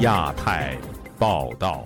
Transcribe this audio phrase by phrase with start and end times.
[0.00, 0.78] 亚太
[1.18, 1.84] 报道。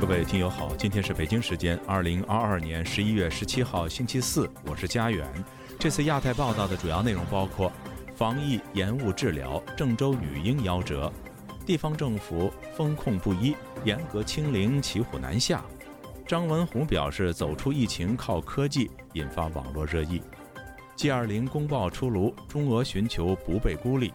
[0.00, 5.26] 各位听友好，今天是北京时间二零二二年十一月十七号星期四，我是佳远。
[5.76, 7.72] 这次亚太报道的主要内容包括：
[8.14, 11.10] 防疫延误治疗，郑州女婴夭折；
[11.66, 15.58] 地方政府风控不一，严格清零骑虎难下；
[16.28, 20.22] 张文宏表示走出疫情靠科技，引发网络热议
[20.94, 24.12] ；G 二零公报出炉，中俄寻求不被孤立；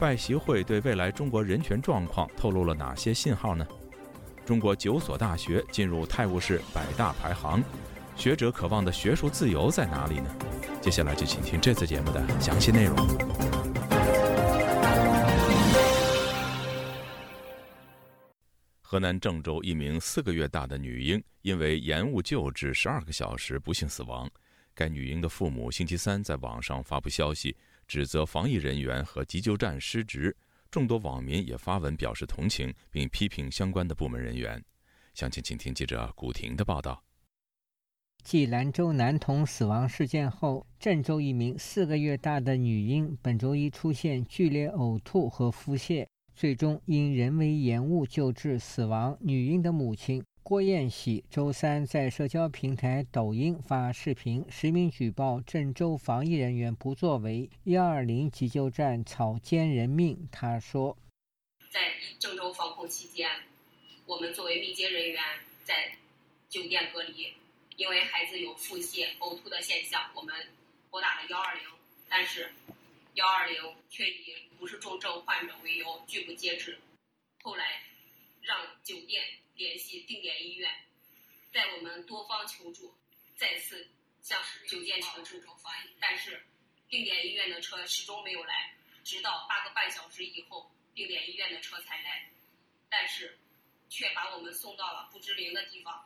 [0.00, 3.68] 拜习会对未来中国人权状况透露了哪些信号呢？
[4.46, 7.62] 中国九所大学进入泰晤士百大排行，
[8.16, 10.34] 学者渴望的学术自由在哪里呢？
[10.80, 12.96] 接下来就请听这次节目的详细内容。
[18.80, 24.26] 河南郑州一名四个月大的女婴因为延误救治十二个小时不幸死亡，
[24.74, 27.54] 该女婴的父母星期三在网上发布消息，
[27.90, 30.36] 指责防疫人员和急救站失职。
[30.70, 34.64] 众多网民也发文表示同情，并批评相关的部门人员。
[35.12, 37.02] 详情，请听记者古婷的报道。
[38.22, 49.18] 继兰州男童死亡事件后，郑州一名四个月大的女婴本周一出现剧烈呕吐和腹泻，最终因人为延误救治死亡。
[49.20, 50.22] 女婴的母亲。
[50.50, 60.28] 郭艳喜周三在社交平台抖音发视频，实名举报郑州防疫人员不作为，幺二零急救站草菅人命。
[60.32, 60.98] 他说
[61.70, 63.30] ：“在郑州防控期间，
[64.06, 65.22] 我们作为密接人员
[65.62, 65.92] 在
[66.48, 67.32] 酒店隔离，
[67.76, 70.34] 因为孩子有腹泻、呕吐的现象，我们
[70.90, 71.62] 拨打了幺二零，
[72.08, 72.50] 但是
[73.14, 73.56] 幺二零
[73.88, 76.76] 却以不是重症患者为由拒不接治，
[77.44, 77.64] 后来
[78.50, 79.22] 让酒店。”
[79.60, 80.70] 联系定点医院，
[81.52, 82.96] 在我们多方求助，
[83.36, 83.86] 再次
[84.22, 85.38] 向酒店求助，
[86.00, 86.42] 但是
[86.88, 92.32] 定点医院的车始终没有来，直到八个半小时以后，定点医院的车才来，
[92.88, 93.38] 但是
[93.90, 96.02] 却把我们送到了不知名的地方。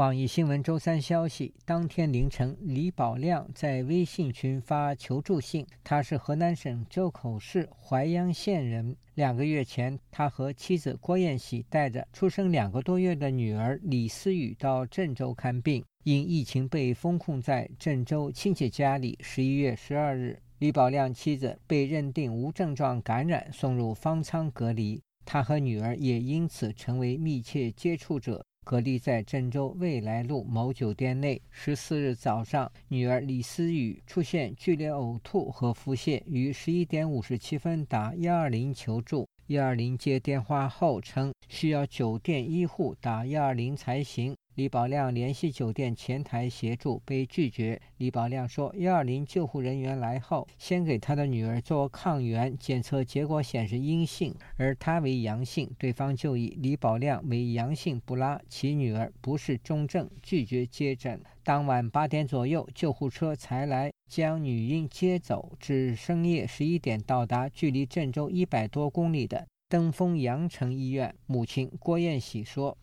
[0.00, 5.66] 网易新闻周三消息，当天凌晨，李宝亮在微信群发求助信。
[5.84, 8.96] 他是河南省周口市淮阳县人。
[9.16, 19.18] 两个月前，他和妻子郭艳喜带着出生两个多月的女儿李思雨到郑州看病，因疫情被封控在郑州亲戚家里。
[19.20, 25.02] 十一月十二日，李宝亮妻子被认定无症状感染，送入方舱隔离。
[25.26, 28.42] 他和女儿也因此成为密切接触者。
[28.64, 31.40] 隔离在郑州未来路某酒店内。
[31.50, 39.26] 十四日早上，女儿李思雨出现剧烈呕吐和腹泻，于十一点五十七分打幺二零求助。
[39.46, 44.36] 幺二零接电话后称需要酒店医护打幺二零才行。
[44.56, 47.80] 李宝亮联系酒店前台协助，被拒绝。
[47.98, 55.70] 李宝亮说：“幺二零救护人员来后，先给他的女儿做抗原检测，结果显示阴性，而他为阳性。
[55.78, 61.22] 对方就以李宝亮为阳性不拉，其女儿不是重症，拒绝接诊。
[61.44, 71.14] 当晚八点左右，救护车才来将女婴接走，至深夜十一点到达距离郑州一百多公里的登封阳城医院。
[71.26, 72.76] 母亲郭艳喜说。”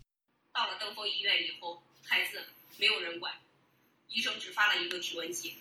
[0.57, 1.56] 到了登封医院以后，
[2.79, 3.33] 没有人管，
[4.07, 5.55] 医生只发了一个体温计，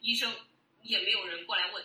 [0.00, 0.34] 医生
[0.82, 1.84] 也没有人过来问。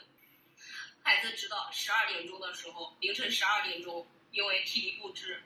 [1.03, 5.41] 孩子直到十二点钟的时候，凌晨十二点钟，因为体力不支，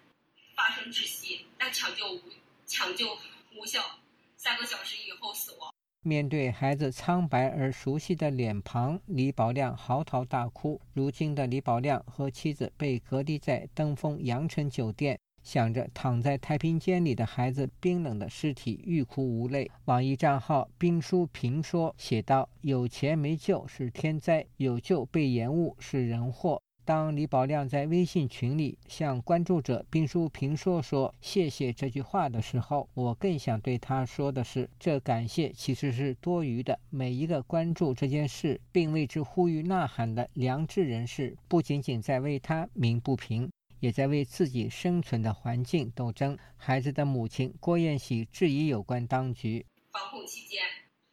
[0.56, 2.22] 发生窒息，但抢救无
[2.66, 3.18] 抢救
[3.56, 4.00] 无效，
[4.38, 5.74] 三个小时以后死亡。
[6.04, 10.80] 面对孩子苍白而熟悉的脸庞，李宝亮嚎啕大哭。
[10.94, 15.20] 如今的李宝亮和妻子被隔离在登封阳城酒店。
[15.48, 19.72] 想着躺在太平间里的孩子冰冷的尸体，欲哭无泪。
[19.86, 36.78] 网易账号“冰书评说”写道：“有钱没救是天灾，有救被延误是人祸。”当李宝亮在微信群里向关注者“冰书评说”说“谢谢”这句话的时候，我更想对他说的是：这感谢其实是多余的。
[36.90, 43.50] 每一个关注这件事并为之呼吁呐喊的良知人士，不仅仅在为他鸣不平。
[43.80, 46.38] 也在为自己生存的环境斗争。
[46.58, 50.64] 孩子的母亲郭艳喜质疑有关当局：防控期间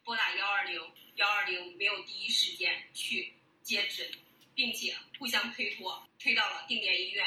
[0.03, 0.81] 拨打幺二零，
[1.17, 3.33] 幺二零没有第一时间去
[3.63, 4.07] 接诊，
[4.55, 7.27] 并且互相推脱，推到了定点医院，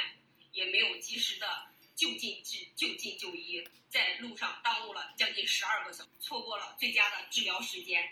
[0.53, 1.47] 也没有及时的
[1.95, 8.03] 就近治、就近就医，在路上耽误了将近十二个小时，错过了最佳的治疗时间。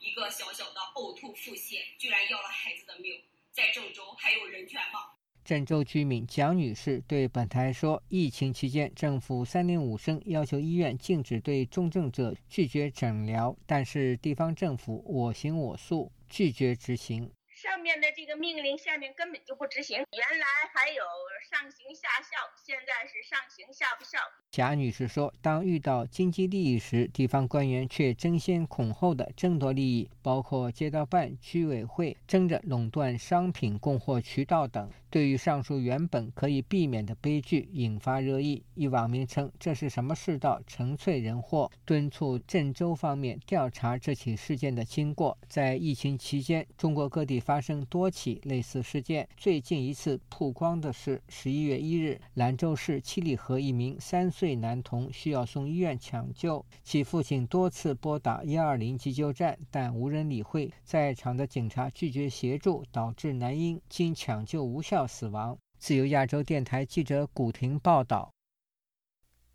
[0.00, 3.18] 一个小小的呕吐腹泻，居然要了孩子的命，
[3.50, 5.10] 在郑州还有人权吗？
[5.44, 17.30] 郑州居民蒋女士对本台说：“疫情期间，政府三令五申要求医院禁止对重症者拒绝诊疗，但是地方政府我行我素，拒绝执行。
[17.64, 19.96] 上面的这个命令，下面根本就不执行。
[19.96, 21.02] 原来还有
[21.50, 24.18] 上行下效，现在是上行下不效。
[24.50, 34.90] 贾女士说：“当遇到经济利益时，地方官员却争先恐后的争夺利益，包括街道办、居委会争着垄断商品供货渠道等。
[35.08, 38.62] 对于上述原本可以避免的悲剧，引发热议。
[38.74, 45.38] 一网民称这是什么世道，纯粹人祸，敦促郑州方面调查这起事件的经过。
[45.48, 60.68] 在疫情期间，中国各地发发生多起类似事件，最近一次曝光的是十一月一日，兰州市七里河一名三岁。”男童需要送医院抢救，其父亲多次拨打幺二零急救站，但无人理会。
[60.82, 65.56] 在场的警察拒绝协助，导致男婴经抢救无效死亡。
[65.78, 68.32] 自由亚洲电台记者古婷报道。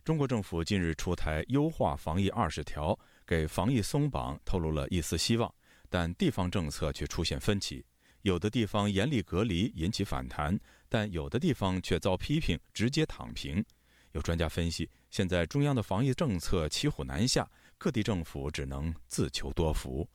[0.05, 2.97] 中国政府近日出台优化防疫二十条，
[3.27, 5.53] 给防疫松绑透露了一丝希望，
[5.89, 7.85] 但地方政策却出现分歧。
[8.21, 13.63] 有的地方严厉隔离引起反弹，但有的地方却遭批评直接躺平。
[14.11, 20.07] 有专家分析，现在中央的防疫政策骑虎难下，各地政府只能自求多福。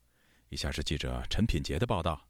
[0.51, 2.29] 以下是记者陈品杰的报道。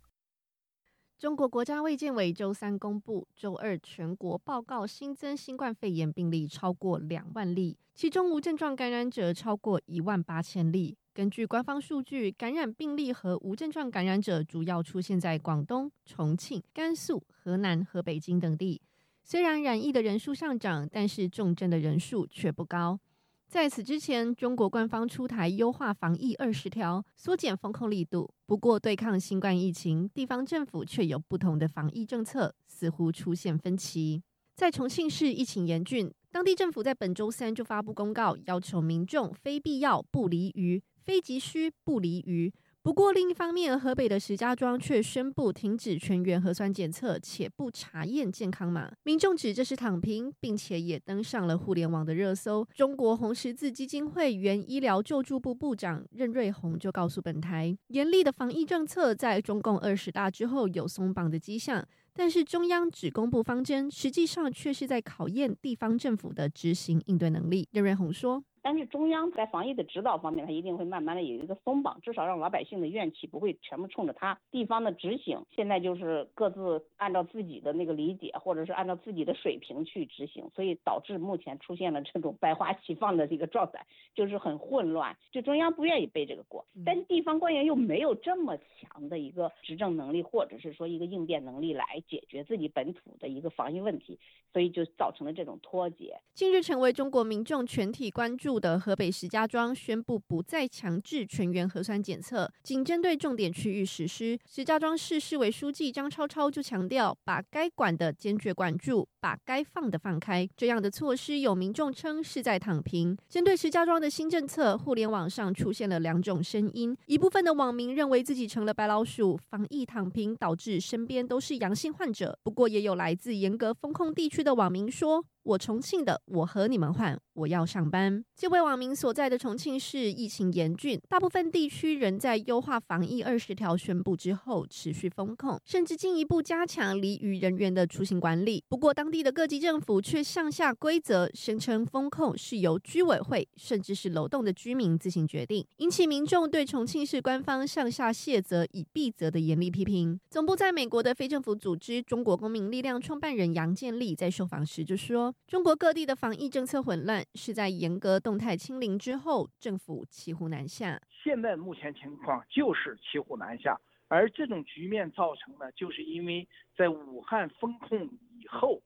[1.19, 10.99] 中国国家卫健委周三公布，周二全国报告新增新冠肺炎病例超过两万例，其中无症状感染者超过一万八千例。
[11.15, 18.83] 根据官方数据，感染病例和无症状感染者主要出现在广东、重庆、甘肃、河南和北京等地。
[19.23, 22.99] 虽然染疫的人数上涨，但是重症的人数却不高。
[23.47, 28.29] 在此之前，中国官方出台优化防疫二十条，缩减风控力度。
[28.45, 34.21] 不过，对抗新冠疫情，地方政府却有不同的防疫政策，似乎出现分歧。
[34.57, 42.53] 在重庆市疫情严峻，当地政府在本周三就发布公告，要求民众非必要不离渝，非急需不离渝。
[42.83, 48.93] 不过，另一方面，河北的石家庄却宣布停止全员核酸检测，且不查验健康码。
[49.05, 52.63] 民众指这是躺平，并且也登上了互联网的热搜。
[52.75, 67.67] 中国红十字基金会原医疗救助部部长任瑞红就告诉本台，严厉的防疫政策在中共二十大之后有松绑的迹象，但是中央只公布方针，实际上却是在考验地方政府的执行应对能力。
[67.73, 68.45] 任瑞红说。
[68.65, 74.41] 但是中央在防疫的指导方面，它一定会慢慢的有一个松绑，至少让老百姓的怨气不会全部冲着他。
[74.51, 83.85] 地方的执行现在就是各自按照自己的那个理解，或者是按照自己的水平去执行，所以导致目前出现了这种百花齐放的这个状态，
[84.15, 85.15] 就是很混乱。
[85.31, 94.19] 就中央不愿意背这个锅，但是地方官员又没有这么强的一个执政能力，或者是说一个应变能力来解决自己本土的一个防疫问题，
[94.55, 96.19] 所以就造成了这种脱节。
[96.33, 98.54] 近日成为中国民众全体关注。
[98.59, 104.39] 的河北石家庄宣布不再强制全员核酸检测，仅针对重点区域实施。
[104.49, 110.49] 石家庄市市委书记张超超就强调，把该管的坚决管住，把该放的放开。
[110.57, 113.17] 这样的措施有民众称是在躺平。
[113.29, 122.39] 针对石家庄的新政策，互联网上出现了两种声音：一部分的网民认为自己成了白老鼠，防疫躺平导致身边都是阳性患者。
[122.43, 125.25] 不过，也有来自严格封控地区的网民说。
[125.45, 128.25] 我重庆的，我和你们换，我要上班。
[128.35, 138.65] 这位网民所在的重庆市疫情严峻，大部分地区仍在优化防疫二十条宣布之后持续封控，甚至进一步加强离渝人员的出行管理。
[138.71, 150.19] 不过，当地的各级政府却向下规则，声称封控是由居委会甚至是楼栋的居民自行决定，引起民众对重庆市官方向下卸责以避责的严厉批评。
[150.31, 155.34] 总部在美国的非政府组织中国公民力量创办人杨建立在受访时就说。
[155.47, 161.01] 中国各地的防疫政策混乱，是在严格动态清零之后，政府骑虎难下。
[161.23, 168.83] 现在目前情况就是骑虎难下，而这种局面造成的，就是因为在武汉封控以后。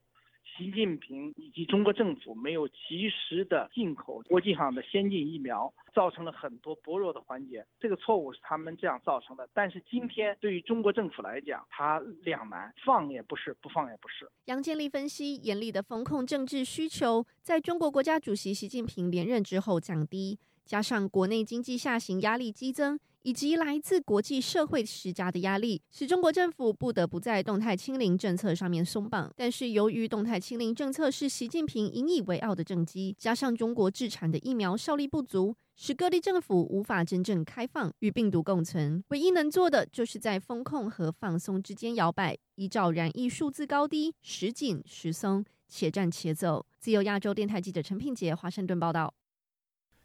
[0.58, 7.64] 习近平以及中国政府没有及时的进口国际上的先进疫苗，造成了很多薄弱的环节。
[7.78, 9.48] 这个错误是他们这样造成的。
[9.54, 14.28] 但是今天对于中国政府来讲，它两难，放也不是，不放也不是。
[14.46, 20.40] 杨建立分析，严厉的风控政治需求，在中国国家主席习近平连任之后降低。
[20.64, 22.98] 加上国内经济下行压力激增，
[23.28, 29.30] 以及来自国际社会施加的压力，使中国政府不得不在动态清零政策上面松绑。
[29.36, 39.04] 但是，由于动态清零政策是习近平引以为傲的政绩，加上中国制产的疫苗效力不足，使各地政府无法真正开放与病毒共存。
[39.08, 46.64] 唯一能做的，就是在风控和放松之间摇摆，依照染疫数字高低，时紧时松，且战且走。
[46.80, 49.12] 自由亚洲电台记者陈品杰华盛顿报道。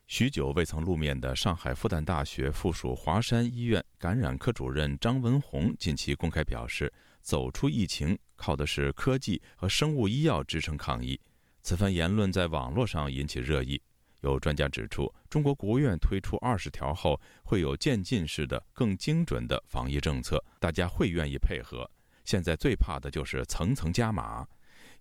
[0.08, 6.92] 许久未曾露面的上海复旦大学附属华山医院感染科主任张文宏近期公开表示，
[7.22, 11.20] 走出疫情靠的是科技和生物医药支撑抗疫。
[11.62, 13.82] 此番言论在网络上引起热议。
[14.22, 21.90] 有专家指出，中国国务院推出二十条后，会有渐进式的、更精准的防疫政策，大家会愿意配合。
[22.24, 24.46] 现在最怕的就是层层加码。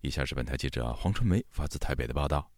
[0.01, 2.52] 以下是本台记者黄春梅发自台北的报道。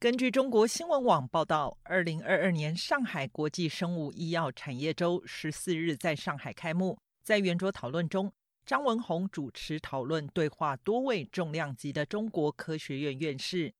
[0.00, 6.98] 根据中国新闻网报道，二零二二年上海国际生物医药产业周十四日在上海开幕。
[7.22, 8.32] 在圆桌讨论中，
[8.64, 13.74] 张文宏主持讨论，对话多位重量级的中国科学院院士。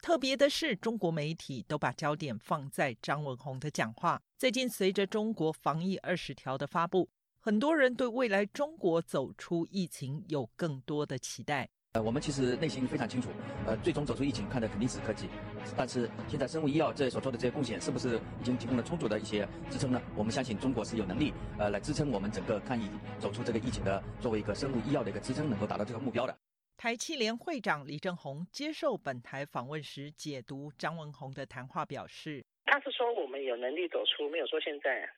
[0.00, 4.18] 特别的是，中国媒体都把焦点放在张文宏的讲话。
[4.38, 7.06] 最近，随着中国防疫二十条的发布，
[7.38, 11.68] 很多人对未来中国走出疫情有更多的期待。
[11.94, 13.30] 呃，我们其实内心非常清楚，
[13.66, 15.28] 呃，最终走出疫情看的肯定是科技，
[15.76, 20.00] 但是现在生物医药这所做的这些贡献，是不是已经提供了充足的一些支撑呢？
[20.14, 26.38] 我们相信中国是有能力，呃，来支撑我们整个抗疫走出这个疫情的，作为一个生物医药的一个支撑，能够达到这个目标的。
[26.76, 35.10] 台七联会长李正宏接受本台访问时解读张文宏的谈话，表示：“他是说我们有能力走出，没有说现在。”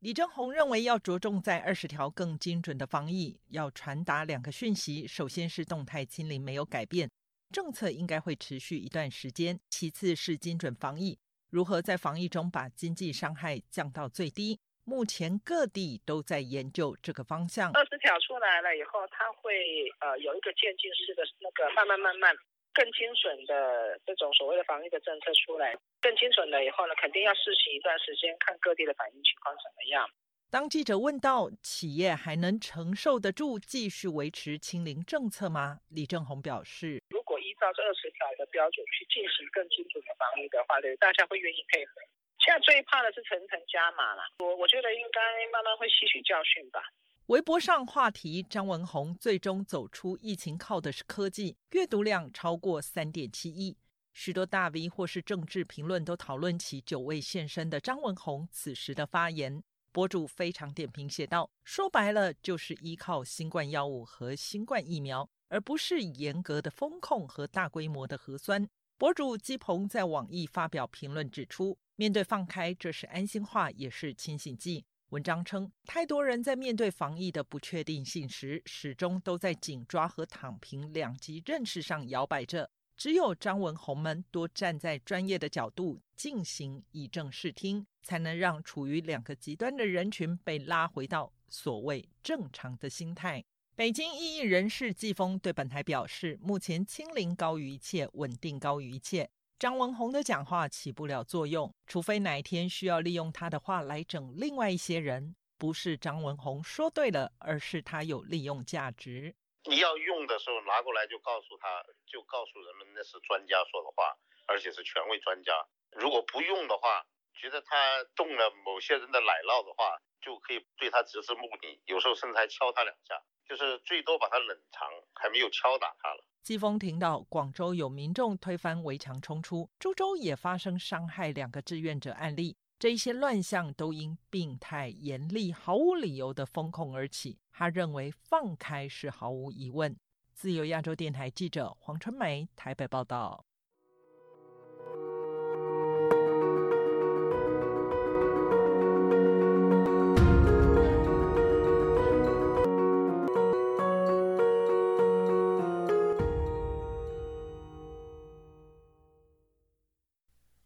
[0.00, 7.10] 李正宏认为，要着重在二十条更精准的防疫，要传达两个讯息：首先是动态清零没有改变，
[7.52, 11.18] 政策应该会持续一段时间；其次是精准防疫，
[11.50, 14.58] 如何在防疫中把经济伤害降到最低。
[14.84, 17.70] 目前各地都在研究这个方向。
[17.72, 19.52] 二十条出来了以后，它会
[20.00, 22.34] 呃有一个渐进式的那个慢慢慢慢。
[22.72, 30.08] 更精准的这种所谓的防疫的政策出来，更精准了以后呢，肯定要试行一段时间，看各地的反应情况怎么样。
[30.50, 35.78] 当记者问到企业还能承受得住继续维持清零政策吗？
[35.88, 42.02] 李正宏表示，如果依照这二十条的标准去进行更精准的防疫的话，对大家会愿意配合。
[42.42, 45.20] 现在最怕的是层层加码了，我我觉得应该
[45.52, 46.82] 慢慢会吸取教训吧。
[47.30, 53.76] 微博上话题：张文宏最终走出疫情靠的是科技，阅读量超过三点七亿。
[54.12, 59.62] 许多大 V 或是政治评论都讨论起久未现身的张文宏此时的发言。
[59.92, 68.68] 博主非常点评写道：“说白了就是依靠新冠药物和新冠疫苗，而不是严格的风控和大规模的核酸。”
[68.98, 82.70] 博主基鹏在网易发表评论指出：“面对放开，这是安心话，也是清醒剂。”文章称，太多人在面对防疫的不确定性时，始终都在紧抓和躺平两极认识上摇摆着。
[82.96, 93.44] 只有张文宏们多站在专业的角度进行以正视听，才能让处于两个极端的人群被拉回到所谓正常的心态。
[93.74, 99.28] 北京异议人士季风对本台表示，目前清零高于一切，稳定高于一切。
[99.60, 105.36] 张文宏的讲话起不了作用，除非哪天需要利用他的话来整另外一些人。
[105.58, 109.36] 不是张文宏说对了，而是他有利用价值。
[109.68, 115.52] 你要用的时候拿过来就告诉他，就告诉人们那是专家说的话，而且是权威专家。
[115.92, 126.24] 如果不用的话，觉得他动了某些人的奶酪的话，就可以对他直至目的，有时候甚至还敲他两下，就是最多把他冷藏，还没有敲打他了。
[126.40, 137.40] 季风听到广州有民众推翻围墙冲出，株洲也发生伤害两个志愿者案例，这一些乱象都因病态、严厉、毫无理由的风控而起。
[137.50, 139.98] 他认为放开是毫无疑问。
[140.32, 143.44] 自由亚洲电台记者黄春梅台北报道。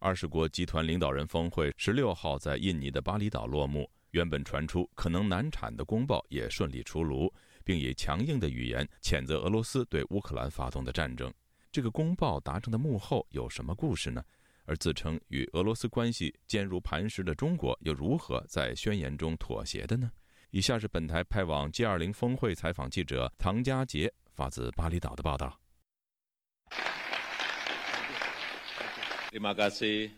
[0.05, 3.91] 二十国集团领导人峰会十六号在印尼的巴厘岛落幕。
[4.11, 7.33] 原本传出可能难产的公报也顺利出炉，
[7.65, 11.33] 并以强硬的语言谴责俄罗斯对乌克兰发动的战争。
[11.73, 14.23] 这个公报达成的幕后有什么故事呢？
[14.67, 20.13] 而自称与俄罗斯关系坚如磐石的中国又如何在宣言中妥协的呢？
[20.51, 25.59] 以下是本台派往 G20 峰会采访记者唐佳杰发自巴厘岛的报道。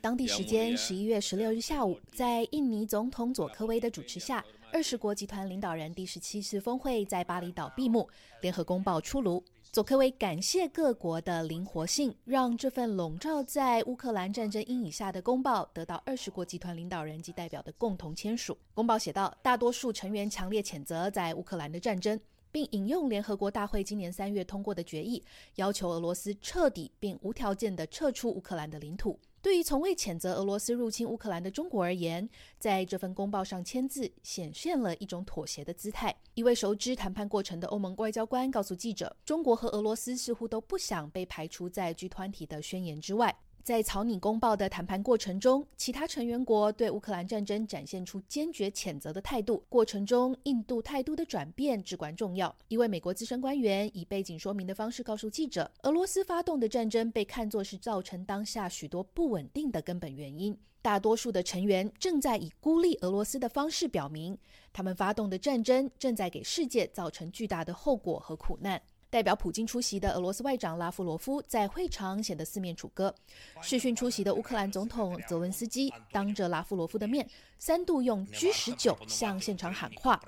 [0.02, 8.06] 当地时间十一月十六日下午，在印尼总统佐科威的主持下，二十国集团领导人第十七次峰会在巴厘岛闭幕，
[8.42, 9.42] 联合公报出炉。
[9.72, 18.56] 佐科威感谢各国的灵活性，让这份笼罩在乌克兰战争阴影下的公报得到二十国集团领导人及代表的共同签署。
[18.74, 22.18] 公报写道，大多数成员强烈谴责在乌克兰的战争。
[22.56, 25.22] 并引用联合国大会今年三月通过的决议，
[25.56, 29.20] 要求俄罗斯彻底并无条件地撤出乌克兰的领土。
[29.42, 32.26] 对于从未谴责俄罗斯入侵乌克兰的中国而言，
[32.58, 36.16] 在这份公报上签字，显现了一种妥协的姿态。
[36.32, 49.60] 一位熟知谈判过程的欧盟外交官告诉记者：“中国和俄罗斯似乎都不想被排除在 G 团体的宣言之外。”在草拟公报的谈判过程中，其他成员国对乌克兰战争展现出坚决谴责的态度。
[49.68, 52.54] 过程中，印度态度的转变至关重要。
[52.68, 60.56] 一位美国资深官员以背景说明的方式告诉记者：“俄罗斯发动的战争被看作是造成当下许多不稳定的根本原因。
[60.80, 64.38] 大多数的成员正在以孤立俄罗斯的方式表明，
[64.72, 68.80] 他们发动的战争正在给世界造成巨大的后果和苦难。”
[69.16, 73.14] 代表普京出席的俄罗斯外长拉夫罗夫在会场显得四面楚歌。
[73.62, 77.26] 视讯出席的乌克兰总统泽文斯基当着拉夫罗夫的面，
[77.58, 80.20] 三度用 G 十九向现场喊话。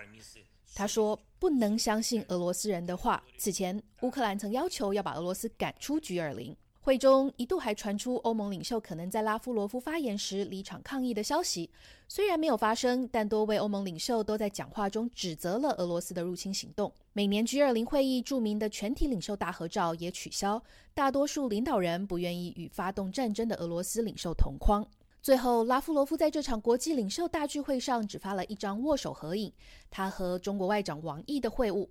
[0.75, 6.57] 他说：“不能相信俄罗斯人的话。”此前，乌克兰曾要求要把俄罗斯赶出 G 二零。
[6.81, 11.69] 会中一度还传出欧盟领袖可能在拉夫罗夫发言时离场抗议的消息，
[12.09, 16.91] 虽然没有发生，但多位欧盟领袖都在讲话中指责了俄罗斯的入侵行动。
[17.13, 20.63] 每年 G20 会议著名的全体领袖大合照也取消，
[20.95, 24.87] 大多数领导人不愿意与发动战争的俄罗斯领袖同框。
[25.21, 29.53] 最后，拉夫罗夫在这场国际领袖大聚会上只发了一张握手合影，
[29.91, 31.87] 他和中国外长王毅的会晤。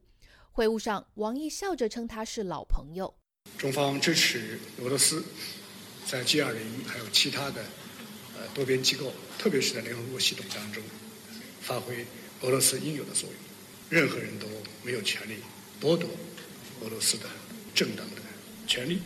[0.52, 3.14] 会晤上，王毅笑着称他是老朋友。
[3.58, 5.24] 中方支持俄罗斯
[6.06, 7.64] 在 G20 还有其他的
[8.36, 10.82] 呃多边机构，特别是在联合国系统当中，
[11.62, 12.06] 发挥
[12.42, 13.38] 俄罗斯应有的作用。
[13.90, 14.48] 任何人都
[14.84, 15.36] 没有权利
[15.80, 16.10] 剥夺
[16.82, 17.26] 俄罗斯的
[17.74, 18.22] 正当的
[18.68, 19.00] 权利。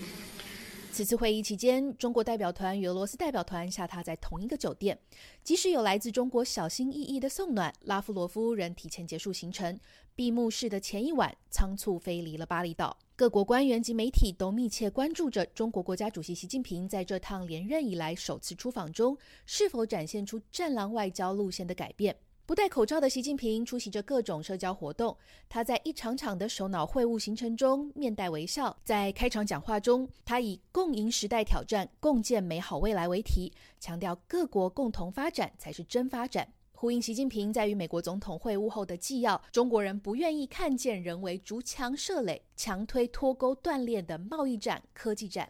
[0.91, 5.00] 此次会议期间，中国代表团与俄罗斯代表团下榻在同一个酒店。
[5.41, 9.79] 即使有来自中国小心翼翼的送暖，拉夫罗夫仍提前结束行程。
[10.15, 12.98] 闭幕式的前一晚，仓促飞离了巴厘岛。
[13.15, 22.15] 各国官员及媒体都密切关注着中国国家主席习近平在这趟连任以来首次出访中，是否展现出战狼外交路线的改变。
[22.46, 25.15] 不戴口罩的习近平出席着各种社交活动。
[25.48, 28.76] 他在一场场的首脑会晤行程中面带微笑。
[28.84, 36.52] 在开场讲话中，他以“共赢时代挑战，共建美好未来”为题，强调各国共同发展才是真发展。
[36.82, 45.48] 呼应习近平在与美国总统会晤后的纪要：中国人不愿意看见人为筑墙设垒、强推脱钩断链的贸易战、科技战。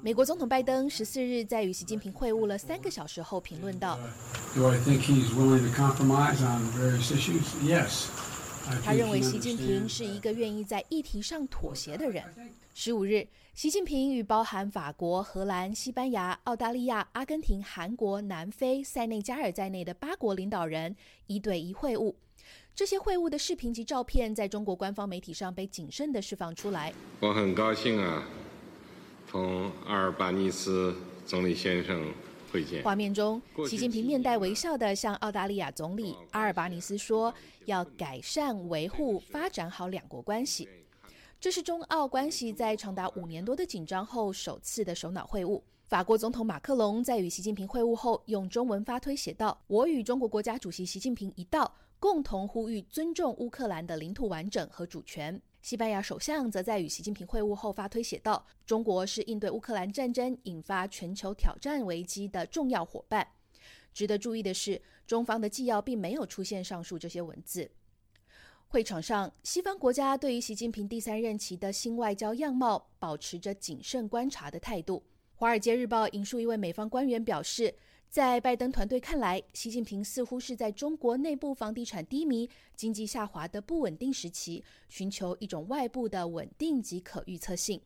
[0.00, 3.98] 美国总统拜登十四日在与习近平会晤了三个小时后评论道
[8.84, 12.22] ：“他认为习近平是一个愿意在议题上妥协的人。”
[12.72, 22.14] 十五日，习近平与包含法国、荷兰、西班牙、澳大利亚、阿根廷、韩国、南非、塞内加尔在内的八国领导人一对一会晤。
[22.74, 26.94] 这些会晤的视频及照片在中国官方媒体上被谨慎地释放出来。
[27.20, 28.26] 我很高兴啊。
[29.28, 32.12] 同阿尔巴尼斯总理先生
[32.50, 32.82] 会见。
[32.82, 37.34] 画面中，习近平面带微笑地向澳大利亚总理阿尔巴尼斯说
[37.66, 40.68] ：“要改善、维护、发展好两国关系。”
[41.40, 45.58] 这是中澳关系在长达五年多的紧张后首次的首脑会晤。
[45.86, 63.26] 法国总统马克龙在与习近平会晤后，用中文发推写道：“我与中国国家主席习近平一道，共同呼吁尊重乌克兰的领土完整和主权。”西班牙首相则在与习近平会晤后发推写道：“中国是应对乌克兰战争引发全球挑战危机的重要伙伴。”
[63.94, 67.70] 值得注意的是，中方的纪要并没有出现上述这些文字。
[68.72, 74.98] 会场上，西方国家对于习近平第三任期的新外交样貌保持着谨慎观察的态度。
[75.34, 77.74] 《华尔街日报》引述一位美方官员表示。
[78.08, 87.80] 在拜登团队看来，习近平似乎是在中国内部房地产低迷、经济下滑的不稳定时期，寻求一种外部的稳定及可预测性。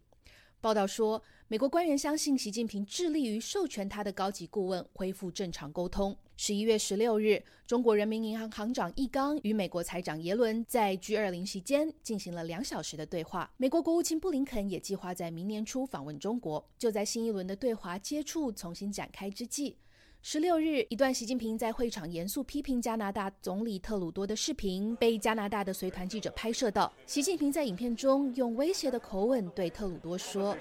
[0.64, 6.16] 报道说，美国官员相信习近平致力于授权他的高级顾问恢复正常沟通。
[6.38, 13.53] 十一月十六日，中国人民银行行长易纲与美国财长耶伦在 G 二零期间进行了两小时的对话。
[13.59, 16.66] 美国国务卿布林肯也计划在明年初访问中国。
[16.79, 19.77] 就在新一轮的对华接触重新展开之际。
[20.26, 26.90] 十六日，一段习近平在会场严肃批评加拿大总理特鲁多的视频被加拿大的随团记者拍摄到。
[27.04, 30.56] 习近平在影片中用威胁的口吻对特鲁多说：“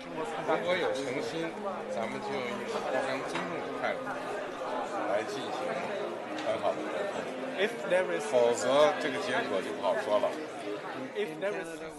[0.45, 1.47] 如果有诚心，
[1.89, 4.04] 咱们就用一个互相尊重的态度
[5.08, 5.47] 来进行
[6.45, 10.30] 很好的沟通，否则这个结果就不好说了。”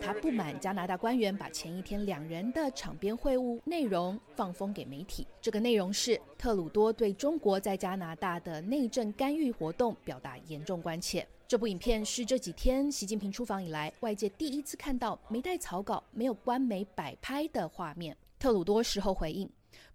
[0.00, 5.26] 他不满加拿大官员把前一天两人的场边会晤内容放风给媒体。
[5.40, 11.26] 这个内容是特鲁多对中国在加拿大的内政干预活动表达严重关切。
[11.46, 18.16] 这部影片是这几天习近平出访以来外界第一次看到没带草稿、没有官媒摆拍的画面。
[18.38, 19.48] 特鲁多事后回应，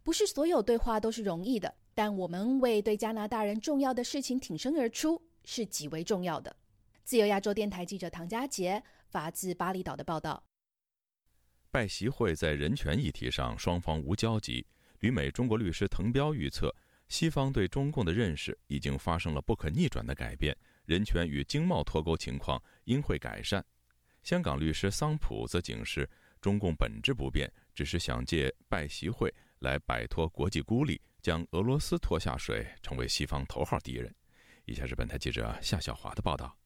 [0.03, 6.55] 不是所有对话都是容易的，但我们为对加拿大人重要的事情挺身而出是极为重要的。
[7.03, 10.43] 自由亚洲电台记者唐佳杰发自巴厘岛的报道。
[11.72, 14.65] 拜习会在人权议题上双方无交集。
[15.00, 16.76] 旅美中国律师滕彪预测，
[17.08, 23.63] 西方对中共的认识已经发生了不可逆转的改变，人权与经贸脱钩情况应会改善。
[24.24, 26.10] 香港律师桑普则警示，
[26.41, 34.13] 中共本质不变，只是想借拜习会来摆脱国际孤立，将俄罗斯拖下水，成为西方头号敌人。
[34.65, 36.58] 以下是本台记者夏小华的报道。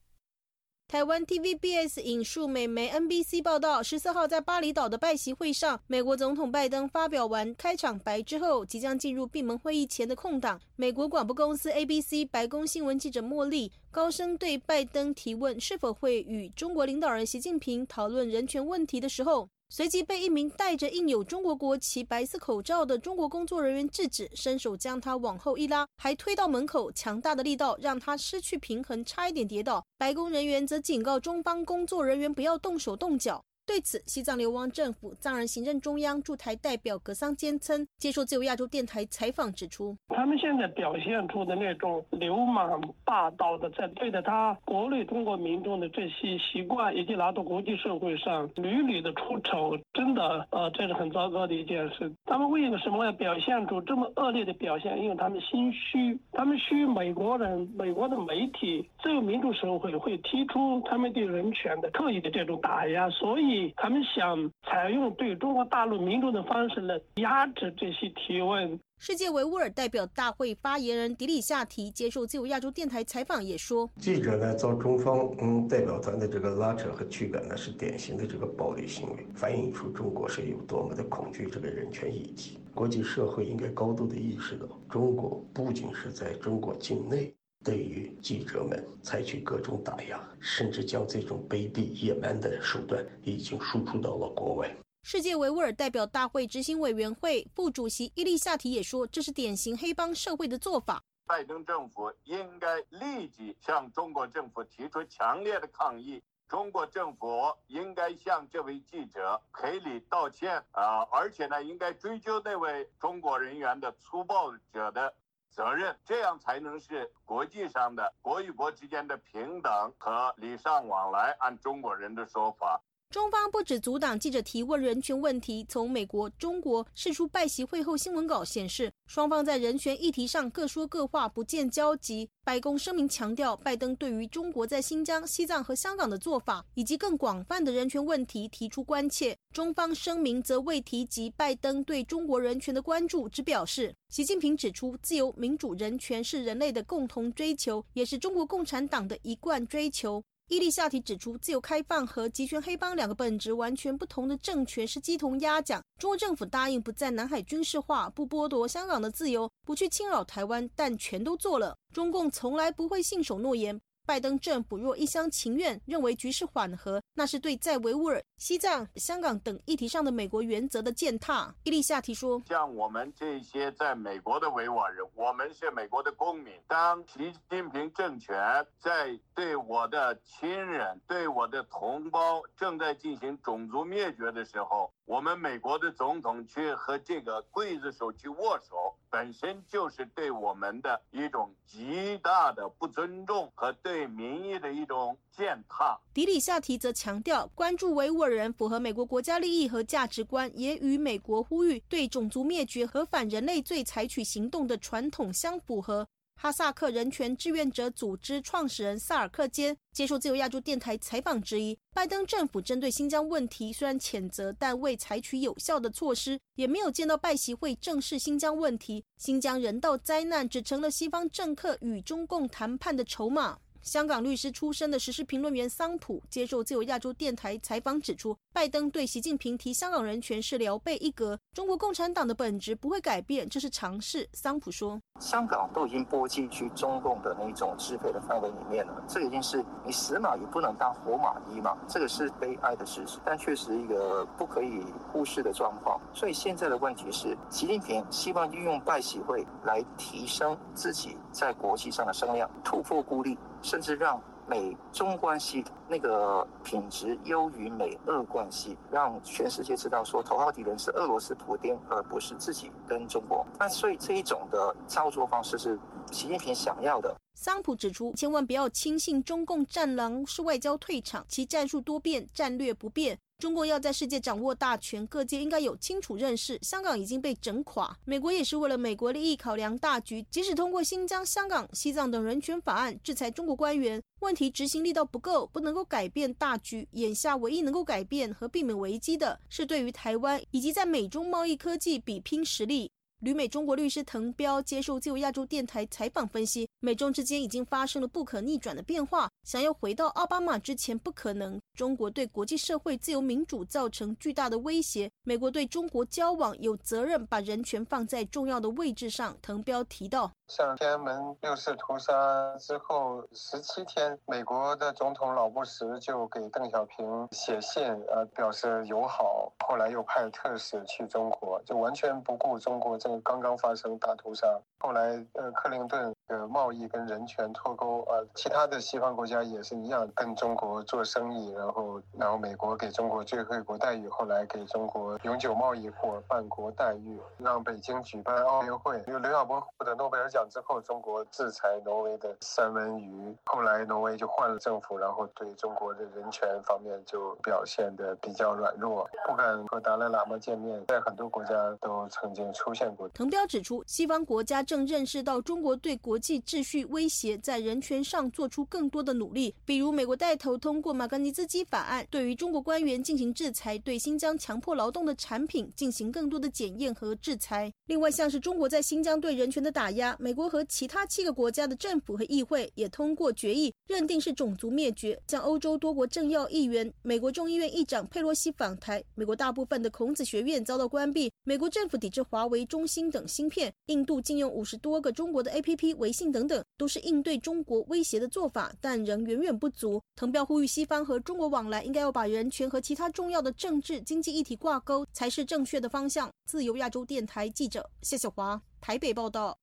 [0.94, 19.48] 台湾 TVBS 引述美媒 NBC 报道，十四号在巴厘岛的拜席会上，美国总统拜登发表完开场白之后，即将进入闭门会议前的空档，美国广播公司 ABC 白宫新闻记者莫莉高声对拜登提问，是否会与中国领导人习近平讨论人权问题的时候。
[19.76, 29.84] 随即被一名戴着印有中国国旗白色口罩的中国工作人员制止，伸手将他往后一拉，还推到门口，强大的力道让他失去平衡，差一点跌倒。
[29.98, 33.44] 白宫人员则警告中方工作人员不要动手动脚。
[33.66, 52.12] 对此，西藏流亡政府藏人行政中央驻台代表格桑坚称，接受自由亚洲电台采访指出，他们现在表现出的那种流氓霸道的，在对待他国内中国民众的这些习惯，以及拿到国际社会上屡屡的出丑，真的，呃，这是很糟糕的一件事。
[52.26, 55.02] 他们为什么要表现出这么恶劣的表现？
[55.02, 63.53] 因为他们心虚，他们虚美国人、美国的媒体、自由民主社会会提出他们对人权的刻意的这种打压，所以。
[63.76, 68.78] 他们想采用对中国大陆民众的方式来压制这些提问。
[68.98, 82.58] 世界维吾尔代表大会发言人迪里夏提接受自由亚洲电台采访也说：“记者呢遭中方嗯代表团的这个拉扯和驱赶呢，是典型的这个暴力行为，反映出中国是有多么的恐惧这个人权议题。
[82.72, 87.34] 国际社会应该高度的意识到，中国不仅是在中国境内。”
[87.64, 94.70] 对于记者们采取各种打压，甚至将这种卑鄙野蛮的手段已经输出到了国外。
[95.02, 101.02] 世界维吾尔代表大会执行委员会副主席伊利夏提也说，这是典型黑帮社会的做法。
[101.26, 115.14] 拜登政府应该立即向中国政府提出强烈的抗议，中国政府应该向这位记者赔礼道歉啊，而且呢，应该追究那位中国人员的粗暴者的。
[115.54, 121.34] 责任，这样才能是国际上的国与国之间的平等和礼尚往来。
[121.38, 122.80] 按中国人的说法。
[123.10, 125.64] 中方不止阻挡记者提问人权问题。
[125.68, 132.28] 从美国、中国释出拜席会后新闻稿显示，双方在人权议题上各说各话，不见交集。
[132.42, 139.36] 白宫声明强调，拜登对于中国在新疆、西藏和香港的做法，以及更广泛的人权问题提出关切。
[139.52, 150.22] 中方声明则未提及拜登对中国人权的关注，只表示，习近平指出，自由、民主、人权是人类的共同追求，也是中国共产党的一贯追求。
[150.48, 155.82] 伊利夏提指出，自由开放和集权黑帮两个本质完全不同的政权是鸡同鸭讲。
[155.98, 161.74] 中国政府答应不在南海军事化，不剥夺香港的自由，不去侵扰台湾，但全都做了。
[161.94, 163.80] 中共从来不会信守诺言。
[164.06, 171.54] 拜登政府若一厢情愿认为局势缓和，那是对在维吾尔、西藏、香港等议题上的美国原则的践踏。
[171.64, 176.52] 伊利夏提说：“像我们这些在美国的维吾尔人，我们是美国的公民。
[176.68, 178.36] 当习近平政权
[178.78, 195.96] 在对我的亲人、对我的同胞正在进行种族灭绝的时候，我们美国的总统去和这个刽子手去握手。”本身就是对我们的一种极大的不尊重和对民意的一种践踏。
[196.12, 206.08] 迪里夏提则强调，关注维吾尔人符合美国国家利益和价值观，也与美国呼吁对种族灭绝和反人类罪采取行动的传统相符合。
[206.44, 219.02] 哈萨克人权志愿者组织创始人萨尔克坚接受自由亚洲电台采访之一，拜登政府针对新疆问题虽然谴责，但未采取有效的措施，也没有见到拜习会正视新疆问题。
[219.16, 223.56] 新疆人道灾难只成了西方政客与中共谈判的筹码。
[223.84, 234.26] 香港律师出身的时事评论员桑普接受自由亚洲电台采访指出，拜登对习近平提香港人权是聊备一格，中国共产党的本质不会改变，这是常事。
[234.32, 246.00] 桑普说：“香港都已经拨进去中共的那种支配的范围里面了，这已经是你死马也不能当活马医嘛，这个是悲哀的事实，但却是一个不可以忽视的状况。
[246.14, 263.42] 所以现在的问题是，习近平希望运用拜会来提升自己在国际上的声量，突破孤立。”甚至让美中关系那个品质优于美俄关系，让全世界知道说头号敌人是俄罗斯普丁，而不是自己跟中国。
[263.58, 265.78] 那所以这一种的操作方式是
[266.14, 267.14] 习近平想要的。
[267.34, 273.18] 桑普指出，千万不要轻信中共战狼是外交退场，其战术多变，战略不变。
[273.38, 276.56] 中国要在世界掌握大权，各界应该有清楚认识。
[276.62, 286.88] 香港已经被整垮，美国也是为了美国利益考量大局，即使通过新疆、香港、西藏等人权法案制裁中国官员，问题执行力道不够，不能够改变大局。
[286.92, 292.90] 眼下唯一能够改变和避免危机的是对于台湾以及在美中贸易科技比拼实力。
[293.24, 301.58] 旅美中国律师滕彪接受自由亚洲电台采访分析，美中之间已经发生了不可逆转的变化，想要回到奥巴马之前不可能。
[301.74, 309.34] 中国对国际社会自由民主造成巨大的威胁，美国对中国交往有责任把人权放在重要的位置上。
[309.40, 323.14] 滕彪提到，像天安门六四屠杀之后十七天，美国的总统老布什就给邓小平写信，呃，表示友好，后来又派特使去中国，就完全不顾中国这。
[323.20, 324.46] 刚刚发生大屠杀，
[324.78, 339.02] 后来呃，克林顿的贸易跟人权脱钩，呃，其他的西方国家也是一样，跟中国做生意，然后然后美国给中国最惠国待遇，后来给中国永久贸易伙伴国待遇，让北京举办奥运会。
[339.06, 353.08] 有刘晓波获得诺贝尔奖之后，中国制裁挪威的三文鱼，后来挪威就换了政府，然后对中国的人权方面就表现的比较软弱，不敢和达赖喇嘛见面，在很多国家都曾经出现过。
[353.10, 359.54] 滕彪指出，西方国家正认识到中国对国际秩序威胁，在人权上做出更多的努力。
[359.64, 367.72] 比如，美国带头通过马格尼兹基法案，对于中国官员进行制裁；对新疆强迫劳动的产品进行更多的检验和制裁。
[367.86, 379.04] 另外，像是中国在新疆对人权的打压，美国和其他七个国家的政府和议会也通过决议，认定是种族灭绝，将欧洲多国政要议员、美国众议院议长佩洛西访台。
[379.14, 382.86] 美国大部分的孔子学院遭到关闭，美国政府抵制华为中。
[382.86, 390.00] 兴等芯片，印度禁用五十多个中国的 APP，微信等等，都是应对中国威胁的做法，但仍远远不足。
[390.14, 396.30] 滕彪呼吁西方和中国往来，应该要把人权和其他重要的政治经济议题挂钩，才是正确的方向。
[396.46, 399.58] 自由亚洲电台记者谢小华台北报道。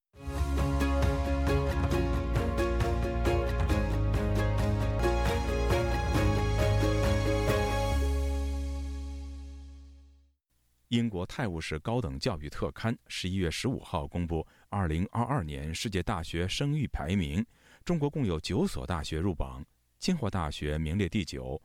[10.91, 17.45] 英国《泰晤士高等教育特刊》十一月十五号公布二零二二年世界大学声誉排名，
[17.85, 19.63] 中国共有九所大学入榜，
[19.99, 21.61] 清华大学名列第九。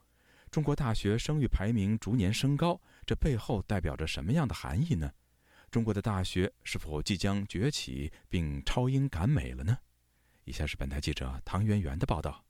[0.48, 5.10] 中国大学声誉排名逐年升高，这背后代表着什么样的含义呢？
[5.72, 9.76] 中国的大学是否即将崛起并超英赶美了呢？
[10.44, 12.45] 以下是本台记者唐媛媛的报道。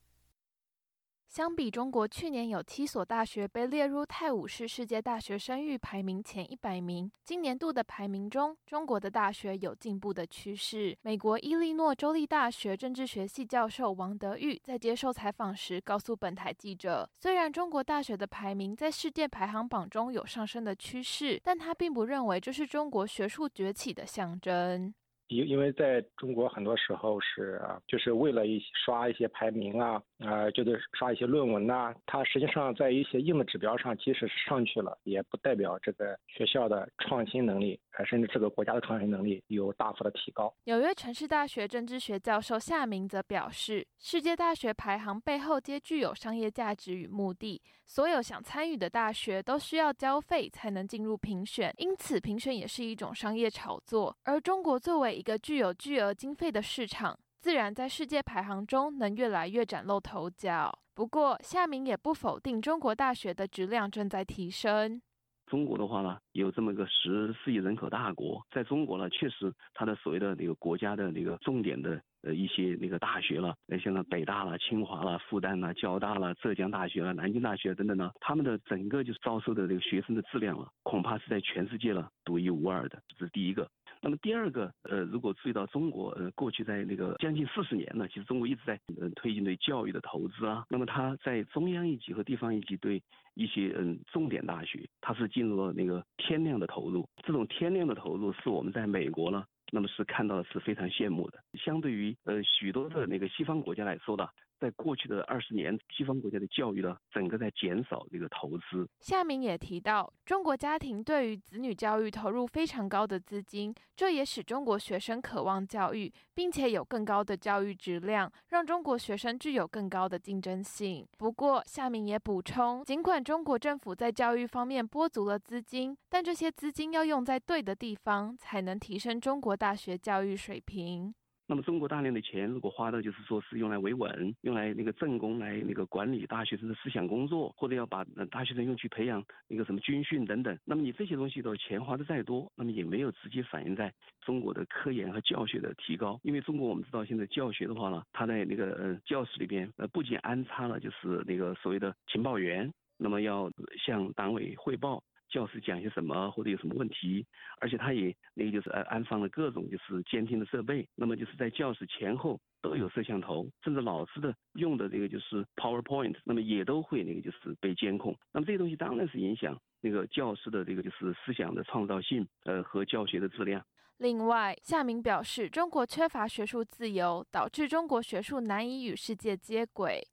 [1.36, 10.96] 相比中国去年有七所大学被列入泰晤士世界大学声誉排名前一百名，今年度的排名中，中国的大学有进步的趋势。
[11.02, 24.94] 美国伊利诺州立大学政治学系教授王德玉在接受采访时告诉本台记者，虽然中国大学的排名在世界排行榜中有上升的趋势，但他并不认为这是中国学术崛起的象征。
[25.28, 40.52] 因因为在中国很多时候是就是为了一些刷一些排名啊，啊，就是刷一些论文呐，它实际上在一些硬的指标上，即使是上去了，也不代表这个学校的创新能力，甚至这个国家的创新能力有大幅的提高。
[40.64, 54.16] 纽约城市大学政治学教授夏明则表示，世界大学排行背后皆具有商业价值与目的，所有想参与的大学都需要交费才能进入评选，因此评选也是一种商业炒作。
[54.24, 60.78] 而中国作为一个具有巨额经费的市场，自然在世界排行中能越来越崭露头角。
[60.94, 65.00] 不过，夏明也不否定中国大学的质量正在提升。
[65.46, 83.70] 中国的话呢，有这么个十四亿人口大国，在中国呢，确实它的所谓的那个国家的那个重点的呃一些那个大学了，呃像北大了、清华了、复旦了、交大了、浙江大学了、南京大学等等呢，他们的整个就是招收的这个学生的质量了，恐怕是在全世界了独一无二的，这是第一个。
[84.00, 90.64] 那么第二个，呃，如果注意到中国，呃，过去在那个将近四十年呢，其实中国一直在呃推进对教育的投资啊。
[90.68, 93.02] 那么它在中央一级和地方一级对
[93.34, 97.08] 一些嗯重点大学，它是进入了那个天量的投入。
[97.24, 101.38] 这种天量的投入是我们在美国呢，那么是看到的是非常羡慕的。
[101.54, 108.88] 相对于呃许多的那个西方国家来说的，在过去的二十年，西方国家的教育呢，整个在减少这个投资。
[109.00, 121.06] 夏明也提到，中国家庭对于子女教育投入非常高的资金，这也使中国学生渴望教育，并且有更高的教育质量，让中国学生具有更高的竞争性。
[121.18, 131.14] 不过，夏明也补充，尽管中国政府在教育方面拨足了资金，但这些资金要用在对的地方，才能提升中国大学教育水平。
[131.48, 146.18] 那么中国大量的钱如果花到就是说是用来维稳，用来那个政工来那个管理大学生的思想工作，或者要把大学生用去培养那个什么军训等等，那么你这些东西的钱花的再多，那么也没有直接反映在中国的科研和教学的提高。
[146.24, 153.50] 因为中国我们知道现在教学的话呢，它在那个呃教室里边呃不仅安插了就是那个所谓的情报员，那么要
[153.84, 155.02] 向党委汇报。
[155.28, 157.26] 教师讲些什么或者有什么问题，
[157.60, 168.16] 而且他也那个就是呃安放了各种就是监听的设备，那么就是在教室前后都有摄像头，甚至老师的用的这个就是 PowerPoint，那么也都会那个就是被监控。
[168.32, 173.60] 那么这些东西当然是影响那个教师的这个就是思想的创造性，呃和教学的质量。
[173.98, 180.06] 另外，夏明表示，中国缺乏学术自由，导致中国学术难以与世界接轨。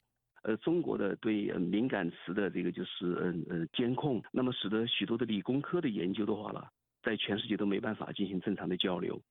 [0.44, 6.62] 呃，中国的对呃敏感词的这个就是嗯呃监控，那么使得许多的理工科的研究的话呢，
[7.02, 9.22] 在全世界都没办法进行正常的交流，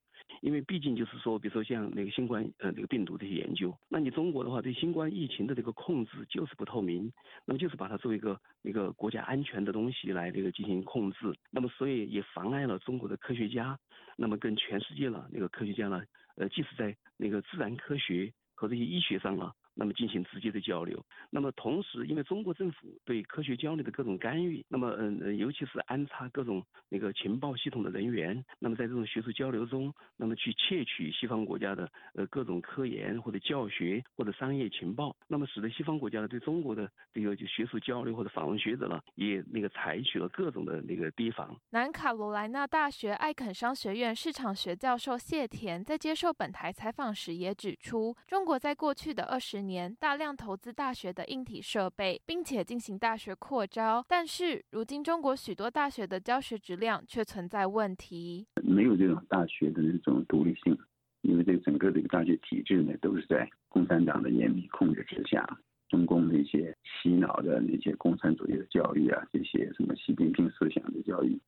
[0.41, 7.13] 因为毕竟就是说，比如说像那个新冠呃这个病毒这些研究，那你中国的话对新冠疫情的这个控制就是不透明，
[7.45, 11.19] 那么就是把它作为一个一个国家安全的东西来这个进行控制，
[11.51, 13.79] 那么所以也妨碍了中国的科学家，
[14.17, 16.03] 那么跟全世界了那个科学家呢，
[16.37, 19.55] 呃，即使在那个自然科学和这些医学上了。
[19.75, 41.57] 那么进行直接的交流，那么同时，因为中国政府对科学交流的各种干预，那么嗯嗯，尤其是安插各种那个情报系统的人员，那么在这种学术交流中，那么去窃取西方国家的呃各种科研或者教学或者商业情报，那么使得西方国家呢对中国的这个就学术交流或者访问学者呢，也那个采取了各种的那个提防。
[41.71, 60.77] 南卡罗来纳大学艾肯商学院市场学教授谢田在接受本台采访时也指出，中国在过去的二十年大量投资大学的硬体设备，并且进行大学扩招，但是如今中国许多大学的教学质量却存在问题，没有这种大学的那种独立性，
[61.23, 65.47] 因为这整个这个大学体制呢都是在共产党的严密控制之下，
[65.89, 71.39] 中共那些洗脑的那些共产主义的教育啊，这些什么习近平思想的教育。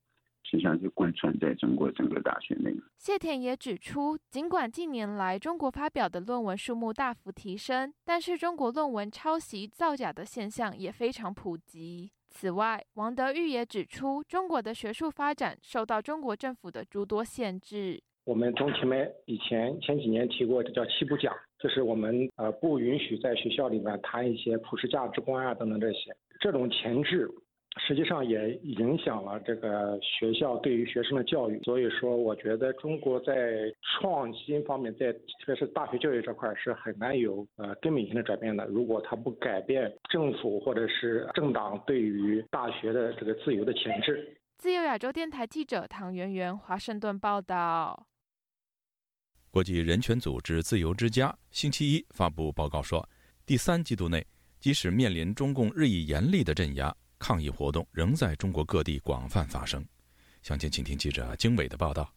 [0.55, 2.73] 实际上就贯穿在中国整个大学内。
[2.97, 12.13] 谢田也指出，尽管近年来中国发表的论文数目大幅提升，但是中国论文抄袭造假的现象也非常普及。
[12.31, 18.01] 此外，王德玉也指出，中国的学术发展受到中国政府的诸多限制。
[18.25, 27.29] 我们中前面以前前几年提过，这叫七不讲，就是我们呃不允许在学校里面谈一些普世价值观啊等等这些，这种前置。
[27.77, 38.65] 实际上也影响了这个学校对于学生的教育，所以说我觉得中国在创新方面，在特别是大学教育这块是很难有呃根本性的转变的。
[38.67, 44.37] 如果他不改变政府或者是政党对于大学的这个自由的前置。
[44.57, 48.07] 自由亚洲电台记者唐媛媛华盛顿报道。
[49.51, 53.07] 国际人权组织自由之家星期一发布报告说，
[53.45, 54.25] 第三季度内，
[54.59, 56.95] 即使面临中共日益严厉的镇压。
[57.27, 59.83] 抗议活动仍在中国各地广泛发生。
[60.43, 62.13] 详情，请听记者经纬的报道。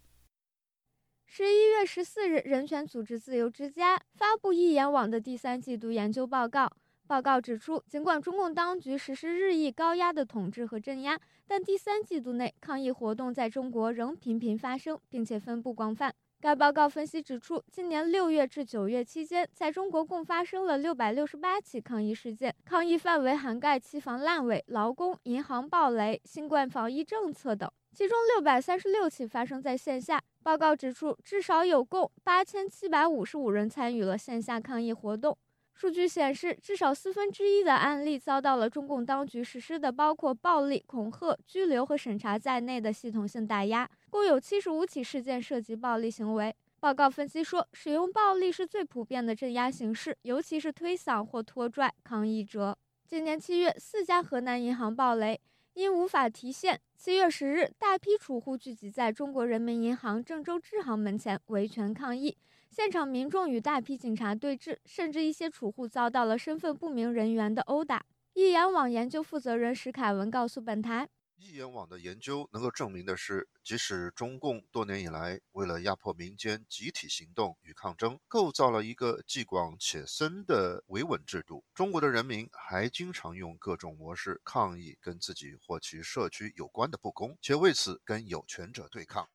[1.26, 6.70] 十一月十四日，人权组织自由之家发布一眼网的第三季度研究报告。
[7.08, 11.18] 报告指出，尽管中共当局实施日益高压的统治和镇压，
[11.48, 16.14] 但第三季度内抗议活动在中国仍频频发生，并且分布广泛。
[16.40, 30.22] 该报告分析指出，今年六月至九月期间，在中国共发生了六百六十八起抗议事件，抗议范围涵盖期房烂尾、劳工、银行暴雷、新冠防疫政策等，其中六百三十六起发生在线下。
[30.44, 35.36] 报告指出，至少有共八千七百五十五人参与了线下抗议活动。
[35.74, 46.56] 数据显示，至少四分之一的案例遭到了中共当局实施的包括暴力、恐吓、拘留和审查在内的系统性打压，共有七十五起事件涉及暴力行为。
[46.80, 52.78] 报告分析说，使用暴力是最普遍的镇压形式，尤其是推搡或拖拽抗议者。
[53.08, 55.40] 今年七月，四家河南银行暴雷，
[55.74, 62.38] 因无法提现，七月十日，大批储户聚集在中国人民银行郑州支行门前维权抗议。
[62.70, 68.06] 现场民众与大批警察对峙，甚至一些储户遭到了身份不明人员的殴打。
[68.34, 71.08] 一眼网研究负责人石凯文告诉本台
[71.40, 89.30] ：“一眼网的研究能够证明的是，即使中共多年以来为了压迫民间集体行动与抗争，构造了一个既广且深的维稳制度，中国的人民还经常用各种模式抗议跟自己或其社区有关的不公，且为此跟有权者对抗。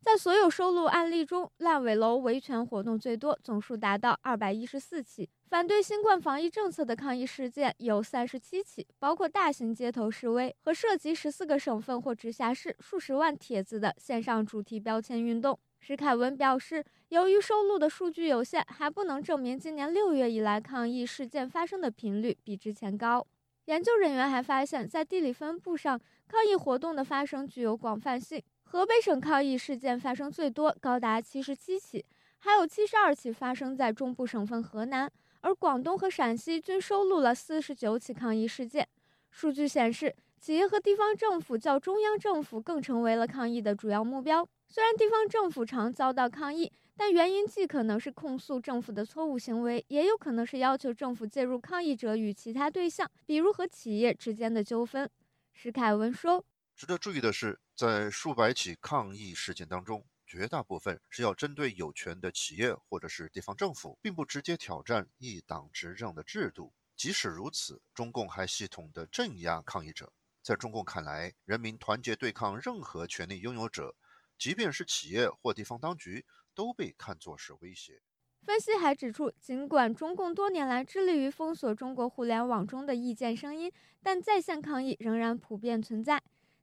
[0.00, 5.28] 在所有收录案例中，烂尾楼维权活动最多，总数达到二百一十四起。
[5.52, 15.58] 反对新冠防疫政策的抗议事件有三十七起，包括大型街头示威和涉及十四个省份或直辖市数十万帖子的线上主题标签运动。
[15.78, 23.26] 史凯文表示，由于收录的数据有限，还不能证明今年六月以来抗议事件发生的频率比之前高。
[23.66, 28.42] 研究人员还发现，在地理分布上，抗议活动的发生具有广泛性。
[28.62, 32.02] 河北省抗议事件发生最多，高达七十七起，
[32.38, 35.12] 还有七十二起发生在中部省份河南。
[35.42, 38.88] 而广东和陕西均收录了四十九起抗议事件。
[39.30, 44.48] 数据显示，企业和地方政府较中央政府更成为了抗议的主要目标。
[44.68, 55.08] 虽然地方政府常遭到抗议，但原因既可能是控诉政府的错误行为，也有可能是要求政府介入抗议者与其他对象，比如和企业之间的纠纷。
[55.52, 56.44] 史凯文说
[56.76, 66.72] ：“值得注意的是，在数百起抗议事件当中。”绝大部分是要针对有权的企业或者是地方政府，并不直接挑战一党执政的制度。
[66.96, 70.10] 即使如此，中共还系统地镇压抗议者。
[70.42, 73.94] 在中共看来，人民团结对抗任何权力拥有者，
[74.38, 76.24] 即便是企业或地方当局，
[76.54, 78.00] 都被看作是威胁。
[78.46, 83.70] 分析还指出，尽管中共多年来致力于封锁中国互联网中的意见声音，
[84.02, 86.22] 但在线抗议仍然普遍存在。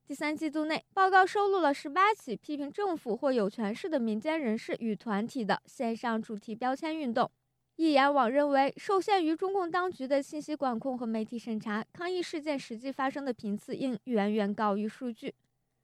[0.10, 7.30] 第三季度内，报告收录了十八起批评政府或有权势的民间人士与团体的线上主题标签运动。
[7.76, 15.36] 一研网认为，受限于中共当局的信息管控和媒体审查，抗议事件实际发生的频次应远远高于数据。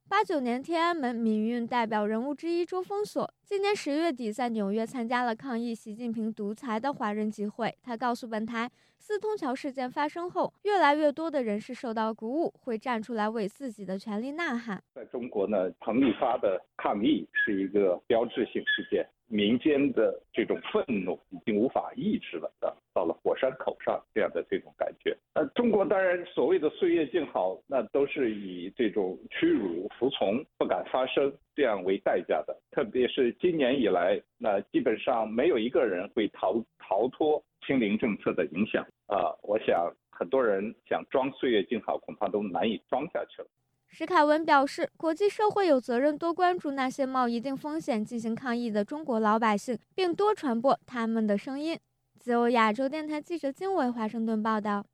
[0.10, 7.72] 八九年，天安门民运代表人物之一周峰所，今年十月底在纽约参加了抗议习近平独裁的华人集会。
[7.84, 8.68] 他告诉本台，
[8.98, 14.82] 四通桥事件发生后，越来越多的人士受到鼓舞，会站出来为自己的权利呐喊。
[14.96, 19.08] 在中国呢，彭丽发的抗议是一个标志性事件。
[19.28, 25.18] 民间的这种愤怒已经无法抑制了的，到了火山口上这样的这种感觉。
[25.34, 32.56] 呃，中国当然所谓的岁月静好，那都是以这种屈辱、服从、不敢发声这样为代价的。
[32.72, 39.34] 特别是今年以来，那基本上没有一个人会逃逃脱清零政策的影响啊。
[39.42, 43.48] 我想很多人想装岁月静好，恐怕都难以装下去了。
[43.88, 51.80] 史凯文表示，国际社会有责任多关注那些冒一定风险进行抗议的中国老百姓，并多传播他们的声音。
[52.20, 54.86] 自由亚洲电台记者金伟华盛顿报道。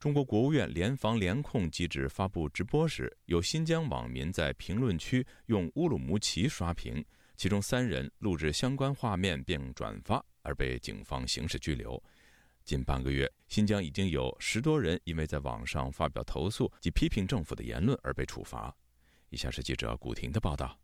[0.00, 7.04] 中国国务院联防联控机制发布直播时，有新疆网民在评论区用乌鲁木齐刷屏，
[7.36, 12.02] 其中三人录制相关画面并转发，而被警方刑事拘留。
[12.64, 18.74] 近半个月，新疆已经有十多人因为在网上发表投诉及批评政府的言论而被处罚。
[19.28, 20.79] 以下是记者古婷的报道。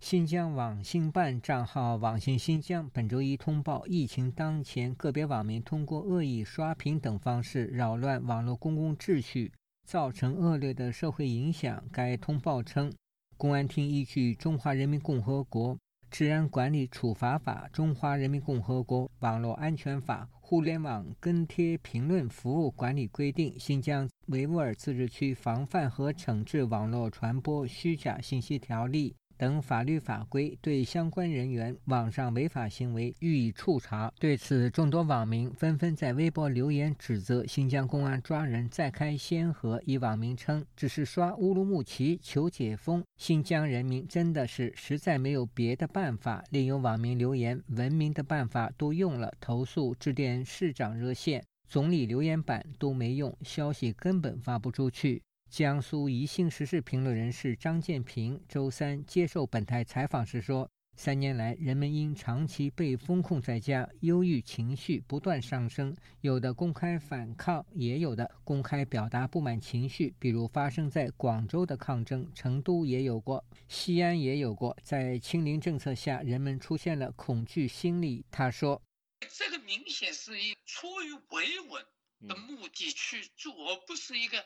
[0.00, 9.52] 新疆网信办账号“网信新疆”本周一通报，疫情当前，个别网民通过恶意刷屏等方式扰乱网络公共秩序，
[9.84, 11.84] 造成恶劣的社会影响。
[11.92, 12.90] 该通报称，
[13.36, 15.74] 公安厅依据《中华人民共和国》。
[16.10, 29.14] 治安管理处罚法、中华人民共和国网络安全法、互联网跟贴评论服务管理规定、新疆维吾尔自治区防范和惩治网络传播虚假信息条例。
[29.40, 34.12] 等法律法规对相关人员网上违法行为予以处罚。
[34.20, 39.80] 对此，众多网民纷纷在微博留言指责新疆公安抓人再开先河。
[39.86, 70.14] 一网民称：“只是刷乌鲁木齐求解封，新疆人民真的是实在没有别的办法。”另有网民留言：“文明的办法都用了，投诉致电市长热线、总理留言板都没用，消息根本发不出去。”江苏宜兴时事评论人士张建平周三接受本台采访时说：“三年来，人们因长期被封控在家，忧郁情绪不断上升，有的公开反抗，也有的公开表达不满情绪。
[70.20, 74.76] 比如发生在广州的抗争，成都也有过，西安也有过。
[74.84, 78.80] 在清零政策下，人们出现了恐惧心理。”他说
[79.28, 81.84] ：“这个明显是一出于维稳
[82.28, 84.38] 的目的去做，而不是一个。”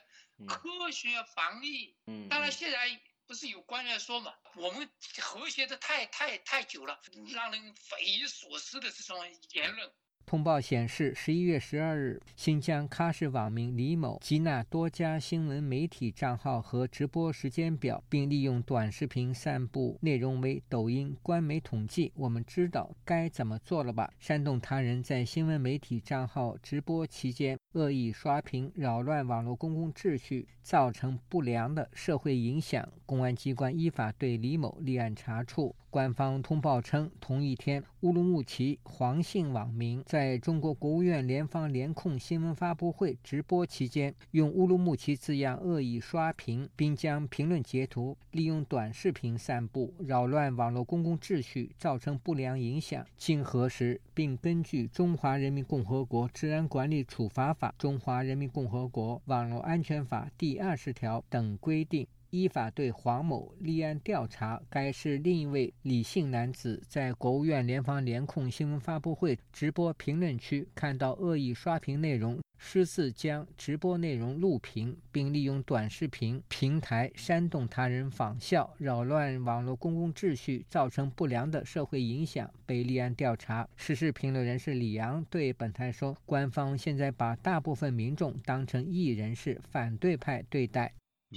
[0.47, 7.01] 科学防疫，嗯，当然现在不是有官员说嘛，我们和谐的太太太久了，
[7.32, 9.18] 让人匪夷所思的这种
[9.53, 9.93] 言论。
[10.27, 22.11] 通报显示，十一月十二日，新疆喀什网民李某接纳多家新闻媒体账号和直播时间表，并利用短视频散布内容为抖音官媒统计。
[22.16, 24.11] 我们知道该怎么做了吧？
[24.18, 32.89] 煽动他人在新闻媒体账号直播期间恶意刷屏，扰乱网络公共秩序，造成不良的社会影响。
[33.05, 35.77] 公安机关依法对李某立案查处。
[35.95, 53.07] 官方通报称，同一天，乌鲁木齐黄姓网民在中国国务院联防联控新闻发布会直播期间，用“乌鲁木齐”字样恶意刷屏，并将评论截图利用短视频散布，扰乱网络公共秩序，造成不良影响。
[53.16, 62.05] 经核实，并根据《中华人民共和国治安管理处罚法》《中华人民共和国网络安全法》第二十条等规定。
[62.35, 64.61] 依法对黄某立案调查。
[64.68, 83.68] 该市另一位李姓男子在国务院联防联控新闻发布会直播评论区看到恶意刷屏内容，私自将直播内容录屏，并利用短视频平台煽动他人仿效，扰乱网络公共秩序，造成不良的社会影响，被立案调查。
[83.76, 90.93] 时事评论人士李阳对本台说：“官方现在把大部分民众当成异人士、反对派对待。”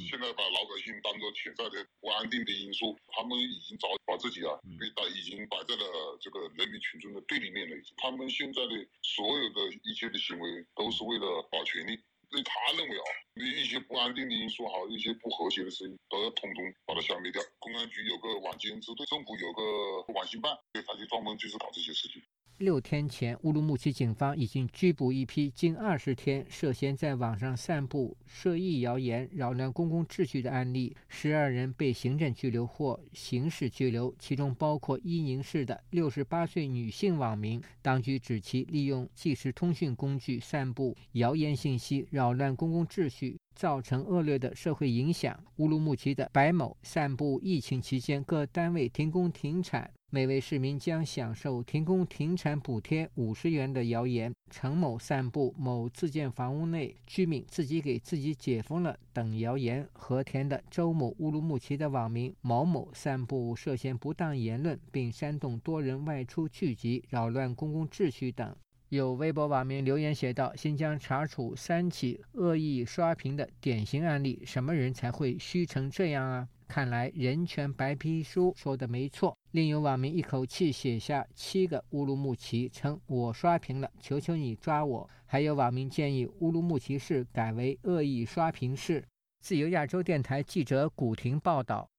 [0.05, 7.75] 现在把老百姓当做潜在的不安定的因素，他们已经早把自己啊，被摆已经摆在了这个人民群众的对立面了。
[7.97, 11.97] 他们现在的所有的一切的行为，都是为了保权利。
[12.29, 13.03] 所以他认为啊，
[13.35, 17.41] 一些不安定的因素，好一些不和谐的声音，都要统统把它消灭掉。
[17.57, 22.21] 公安局有个网监支队，政府有个网信办，对，他就专门就是搞这些事情。
[22.59, 37.61] 六天前，乌鲁木齐警方已经拘捕一批近二十天涉嫌在网上散布涉疫谣言、扰乱公共秩序的案例，十二人被行政拘留或刑事拘留，其中包括伊宁市的六十八岁女性网民。
[37.83, 45.39] 当局指其利用即时通讯工具散布谣言信息，扰乱公共秩序，造成恶劣的社会影响。
[45.57, 49.91] 乌鲁木齐的白某散布疫情期间各单位停工停产。
[50.09, 54.33] 每位市民将享受停工停产补贴五十元的谣言。
[54.49, 59.85] 陈某散布某自建房屋内居民自己给自己解封了等谣言。
[59.91, 68.55] 和田的周某、乌鲁木齐的网民毛某散布涉嫌不当言论，并煽动多人外出聚集，扰乱公共秩序等。
[68.87, 79.35] 有微博网民留言写道：“新疆查处三起恶意刷屏的典型案例，什么人才会虚成这样啊？”看来人权白皮书说的没错。
[79.51, 85.09] 另有网民一口气写下七个乌鲁木齐，称我刷屏了，求求你抓我。
[85.25, 89.03] 还有网民建议乌鲁木齐市改为恶意刷屏市。
[89.39, 91.89] 自由亚洲电台记者古婷报道。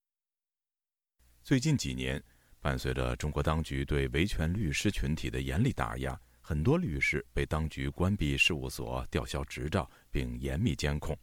[1.43, 2.23] 最近几年，
[2.61, 11.17] 伴随着中国当局对维权律师群体的严厉打压，很多律师被当局关闭事务所、吊销执照，并严密监控。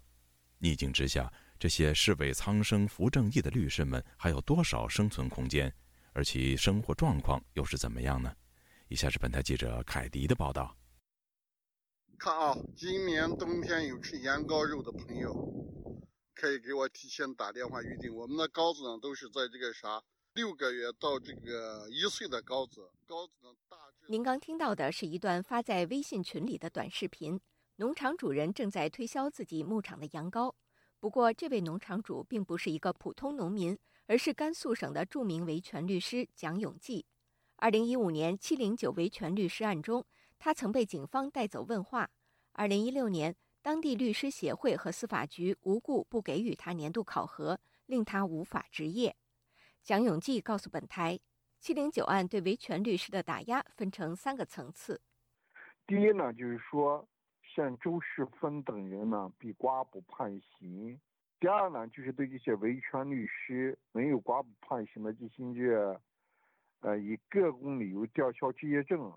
[0.57, 1.31] 逆境之下。
[1.57, 5.73] 这些视为苍生扶正义的律师们还有多少生存空间？
[6.13, 8.33] 而其生活状况又是怎么样呢？
[8.87, 10.77] 以下是本台记者凯迪的报道。
[12.17, 15.33] 看啊，今年冬天有吃羊羔肉的朋友，
[16.33, 18.13] 可以给我提前打电话预定。
[18.15, 20.01] 我们的羔子呢，都是在这个啥
[20.33, 22.89] 六个月到这个一岁的羔子。
[23.07, 24.05] 羔子呢，大致。
[24.07, 27.39] 您刚听到的是一段发在微信群里的短视频，
[27.77, 30.53] 农场主人正在推销自己牧场的羊羔。
[31.05, 33.77] 不过，这位农场主并不是一个普通农民，
[34.07, 37.05] 而是甘肃省的著名维权律师蒋永记。
[37.57, 40.03] 二零一五年七零九维权律师案中，
[40.39, 42.09] 他曾被警方带走问话。
[42.53, 49.15] 二零一六年，当地律师协会和司法局无故不给予他年度考核，令他无法执业。
[49.83, 51.19] 蒋永记告诉本台，
[51.59, 54.99] 七零九案对维权律师的打压分成三个层次。
[55.85, 57.07] 第一呢，就是说。
[57.55, 60.99] 像周世峰等人呢被刮捕判刑。
[61.39, 66.01] 第二呢，就是对这些维权律师没有刮捕判刑的进行这，
[66.81, 69.11] 呃，以各种理由吊销执业证。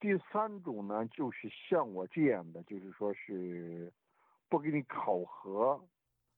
[0.00, 3.92] 第三种呢，就是像我这样的，就是说是
[4.48, 5.80] 不给你考核。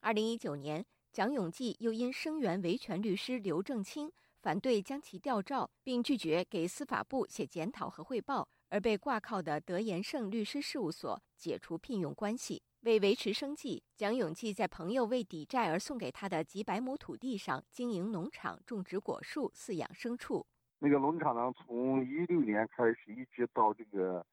[0.01, 4.11] 二零一九年，蒋永记又因声援维权律师刘正清，
[4.41, 8.49] 反对将其调照，并拒绝给司法部写检讨和汇报。
[8.71, 12.63] 而被挂靠的德延盛律师事务所解除聘用关系。
[12.83, 20.47] 为维持生计，蒋永记在朋友为抵债而送给他的几百亩土地上经营农场，种植果树，饲养牲畜。
[20.79, 24.25] 那个农场呢，从一六年开始一直到这个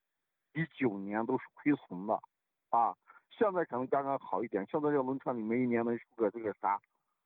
[0.53, 2.13] 一九年都是亏损的，
[2.69, 2.95] 啊，
[3.38, 4.65] 现在可能刚刚好一点。
[4.71, 6.79] 现在这个农场里每一年能收个这个啥，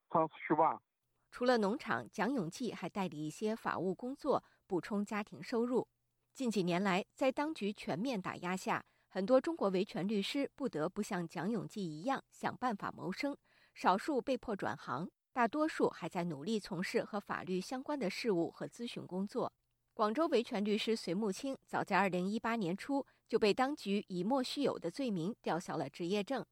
[0.10, 0.76] 三四十万。
[1.30, 5.88] 除了农场，蒋永记还代理一些法务工作，补充家庭收入。
[6.34, 13.38] 近几年来，在当局全面打压下，很多中国维权律师不得不像蒋永济一样想办法谋生，
[13.76, 19.52] 少数被迫转行，大多数还在努力从事和法律相关的事务和咨询工作。
[19.94, 26.44] 广州维权律师隋木清早在2018年初就被当局以莫须有的罪名吊销了执业证。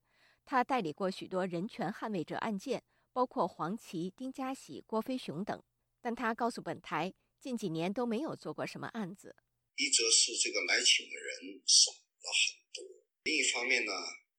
[0.46, 5.64] 他代理过许多人权捍卫者案件，包括黄琦、丁家喜、郭飞雄等。
[6.02, 9.36] 但他告诉本台，近几年都没有做过什么案子。
[9.80, 12.84] 一则是这个来请的人少了很多，
[13.24, 13.94] 另一方面呢，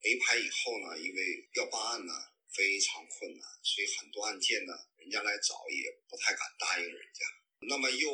[0.04, 2.12] 没牌以后呢，因为要办案呢
[2.52, 7.24] 非常困难，所以很多案件呢，人家来找也不太敢答应人家。
[7.66, 8.12] 那么又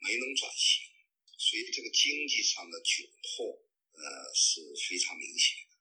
[0.00, 0.88] 没能转型，
[1.36, 3.44] 所以这个经济上的窘迫，
[3.92, 5.76] 呃是非常明显的。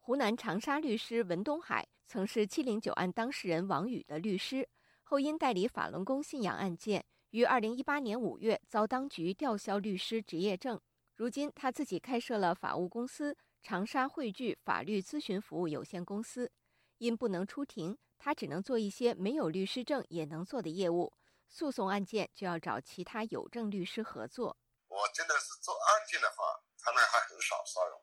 [0.00, 4.68] 湖南长沙律师文东海曾是七零九案当事人王宇的律师，
[5.04, 7.06] 后因代理法轮功信仰案件。
[7.34, 10.80] 于二零一八年五月遭当局吊销律师执业证，
[11.16, 16.52] 如今他自己开设了法务公司长沙汇聚法律咨询服务有限公司。
[16.98, 21.12] 因不能出庭，他只能做一些没有律师证也能做的业务。
[21.48, 24.56] 诉讼案件就要找其他有证律师合作。
[24.86, 27.98] 我真的是做案件的话，他们还很少骚扰，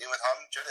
[0.00, 0.70] 因为他们觉得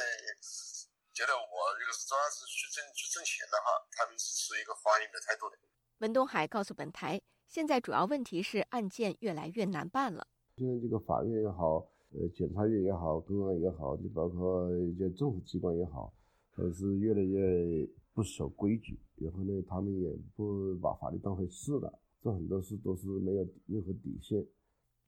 [1.14, 5.58] 觉得我这个主要是去挣去挣钱的话，他们是持一个欢迎的态度的。
[6.00, 7.22] 文东海告诉本台。
[7.52, 10.26] 现在主要问题是案件越来越难办了。
[10.56, 16.14] 现在这个法院也好，呃，检察院也好，公安也好，就包括一些政府机关也好，
[16.56, 18.98] 都是越来越不守规矩。
[19.18, 24.48] 然后呢，他们也不把法律当回事了，做很多事都是没有任何底线。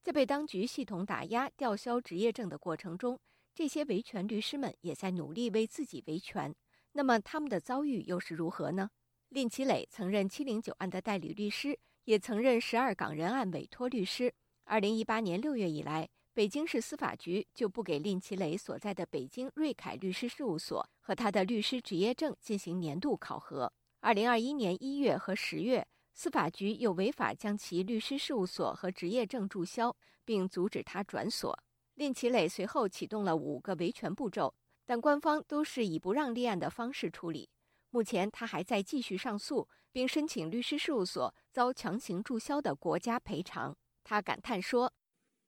[0.02, 3.18] 在被当局系统打压、吊销执业证的过程中，
[3.56, 6.54] 这些维权律师们也在努力为自己维权。
[6.92, 8.90] 那么他们的遭遇又是如何呢？
[9.30, 11.80] 令其磊曾任七零九案的代理律师。
[12.06, 14.34] 也曾任十二港人案委托律师。
[14.66, 23.72] 二零一八年六月以来，北京市司法局就不给令其磊所在的北京瑞凯律师事务所和他的律师执业证进行年度考核。
[24.02, 29.96] 二零二一年一月和十月，司法局又违法将其律师事务所和执业证注销，
[30.26, 31.58] 并阻止他转所。
[31.96, 34.54] 令其磊随后启动了五个维权步骤，
[34.86, 37.48] 但官方都是以不让立案的方式处理。
[37.92, 39.70] 目前他还在继续上诉。
[39.94, 43.78] 并申请律师事务所遭强行注销的国家赔偿。
[44.04, 44.92] 他感叹说：“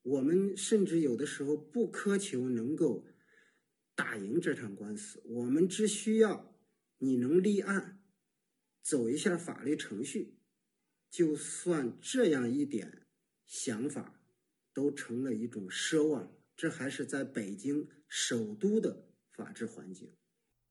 [0.04, 3.06] 我们甚至有的时候不苛求能够
[3.96, 6.56] 打赢这场官司，我们只需要
[7.00, 8.00] 你能立案，
[8.82, 10.38] 走一下法律程序，
[11.10, 13.08] 就算这样一点
[13.46, 14.22] 想法
[14.74, 16.32] 都成了一种奢望。
[16.56, 20.16] 这还是在北京首都的法治环境。”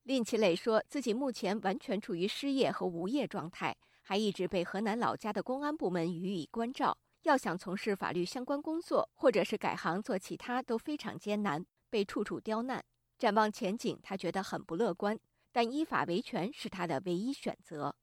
[0.05, 6.97] 令其磊说自己目前完全处于失业和无业状态，还一直被河南老家的公安部门予以关照。
[7.23, 12.85] 要想从事法律相关工作，或者是改行做其他，都非常艰难，被处处刁难。
[13.19, 15.19] 展望前景，他觉得很不乐观。
[15.51, 17.97] 但依法维权是他的唯一选择。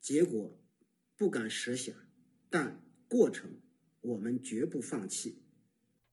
[0.00, 0.58] 结果
[1.16, 1.94] 不敢设想，
[2.50, 3.58] 但过程
[4.02, 5.42] 我们绝不放弃。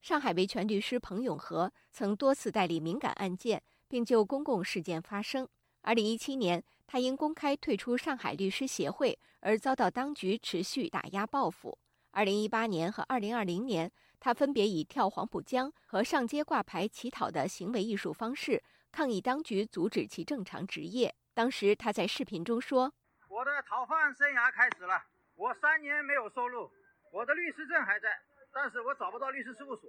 [0.00, 3.62] 上海维权律师彭永和曾多次代理敏感案件。
[3.88, 5.48] 并就公共事件发声。
[5.82, 11.78] 二零一七年，他因公开退出上海律师协会而遭到当局持续打压报复。
[12.10, 21.14] 二零一八年和二零二零年，他分别以跳黄浦江和上街挂牌乞讨的行为艺术方式抗议当局阻止其正常执业。
[21.34, 22.92] 当时他在视频中说
[23.28, 25.04] ：“我的讨饭生涯开始了。
[25.34, 26.70] 我三年没有收入，
[27.12, 28.08] 我的律师证还在，
[28.50, 29.88] 但是我找不到律师事务所。”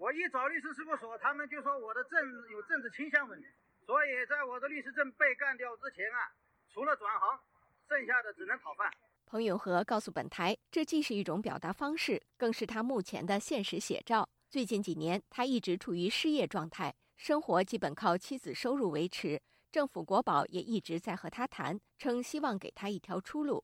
[0.00, 2.18] 我一找律师事务所，他们就说我的政
[2.50, 3.46] 有政治倾向问题，
[3.84, 6.32] 所以在我的律师证被干掉之前啊，
[6.72, 7.38] 除了转行，
[7.86, 8.90] 剩下的只能讨饭。
[9.26, 14.26] 彭永和告诉本台，这既是一种表达方式，更是他目前的现实写照。
[14.48, 19.38] 最近几年，他一直处于失业状态，生活基本靠妻子收入维持。
[19.70, 23.62] 政府国保也一直在和他谈，称希望给他一条出路。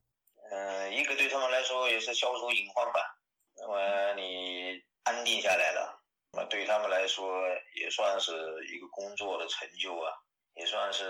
[0.51, 3.17] 嗯，一个对他们来说也是消除隐患吧。
[3.57, 5.96] 那么你安定下来了。
[6.37, 7.41] 那对他们来说
[7.73, 8.31] 也算是
[8.71, 10.13] 一个工作的成就啊，
[10.53, 11.03] 也算是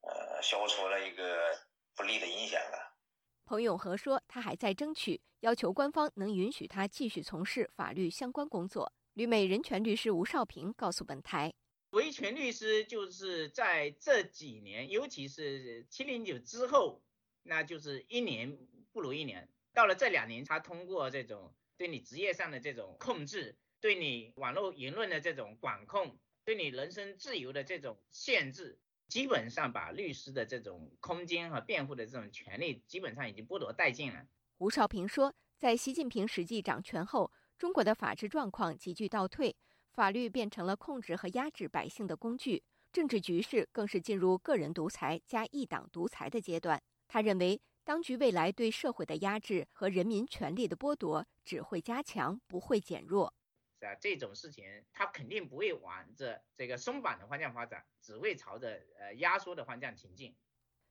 [0.00, 1.54] 呃消除了一个
[1.94, 2.96] 不利的影响啊。
[3.44, 8.90] 彭永和说，他还在争取，要求官方能允许他继续从事法律相关工作。
[9.12, 11.52] 旅美人权律师吴少平告诉本台，
[11.90, 17.02] 维权律师就是在这几年，尤其是七零九之后，
[17.42, 18.56] 那就是一年
[18.90, 19.50] 不如一年。
[19.74, 23.58] 到了这两年，他通过这种对你职业上的这种控制。
[23.80, 28.78] 对你网络言论的这种管控，对你人身自由的这种限制，
[29.08, 34.26] 基本上把律师的这种空间和辩护的这种权利，基本上已经剥夺殆尽了。
[34.58, 39.56] 吴少平说，在习近平实际掌权后，中国的法治状况急剧倒退，
[39.94, 42.62] 法律变成了控制和压制百姓的工具，
[42.92, 46.82] 政治局势更是进入个人独裁加一党独裁的阶段。
[47.08, 53.34] 他认为，当局未来对社会的压制和人民权利的剥夺只会加强，不会减弱。
[53.80, 54.62] 是啊，这种事情
[54.92, 58.68] 他肯定不会往着这个松绑的方向发展，只会朝着
[58.98, 60.36] 呃压缩的方向前进。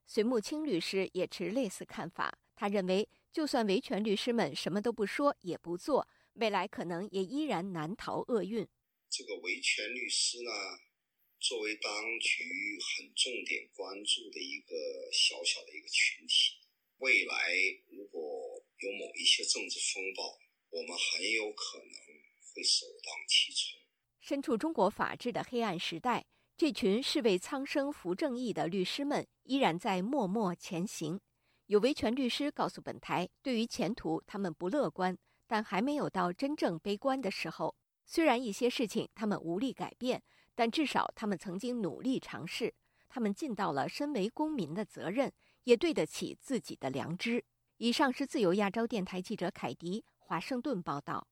[0.07, 8.67] 隋木青律师也持类似看法，他认为，就算维权律师们什么都不说也不做，未来可能也依然难逃厄运。
[9.07, 10.51] 这个维权律师呢，
[11.39, 14.75] 作为当局很重点关注的一个
[15.13, 16.57] 小小的一个群体，
[16.97, 17.53] 未来
[17.91, 20.39] 如果有某一些政治风暴，
[20.71, 22.28] 我们很有可能
[24.19, 26.25] 身处中国法治的黑暗时代。
[26.57, 31.17] 这群是为苍生扶正义的律师们依然在默默前行。
[31.67, 37.73] 有维权律师告诉本台，对于前途他们不乐观，但还没有到真正悲观的时候。
[38.05, 40.21] 虽然一些事情他们无力改变，
[40.53, 42.73] 但至少他们曾经努力尝试，
[43.07, 45.31] 他们尽到了身为公民的责任，
[45.63, 47.45] 也对得起自己的良知。
[47.77, 51.25] 以上是自由亚洲电台记者凯迪华盛顿报道。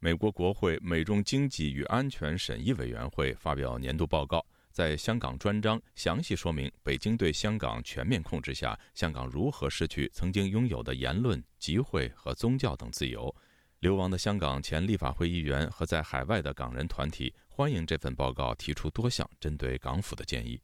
[0.00, 13.34] 美国国会美中经济与安全审议委员会发表年度报告，在香港专章详细说明北京对香港全面控制下，香港如何失去曾经拥有的言论、集会和宗教等自由。
[13.80, 20.58] 流亡的香港前立法会议员和在海外的港人团体欢迎这份报告，提出多项针对港府的建议。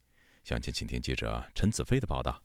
[0.45, 2.39] 详情，请听记者陈子飞的报道。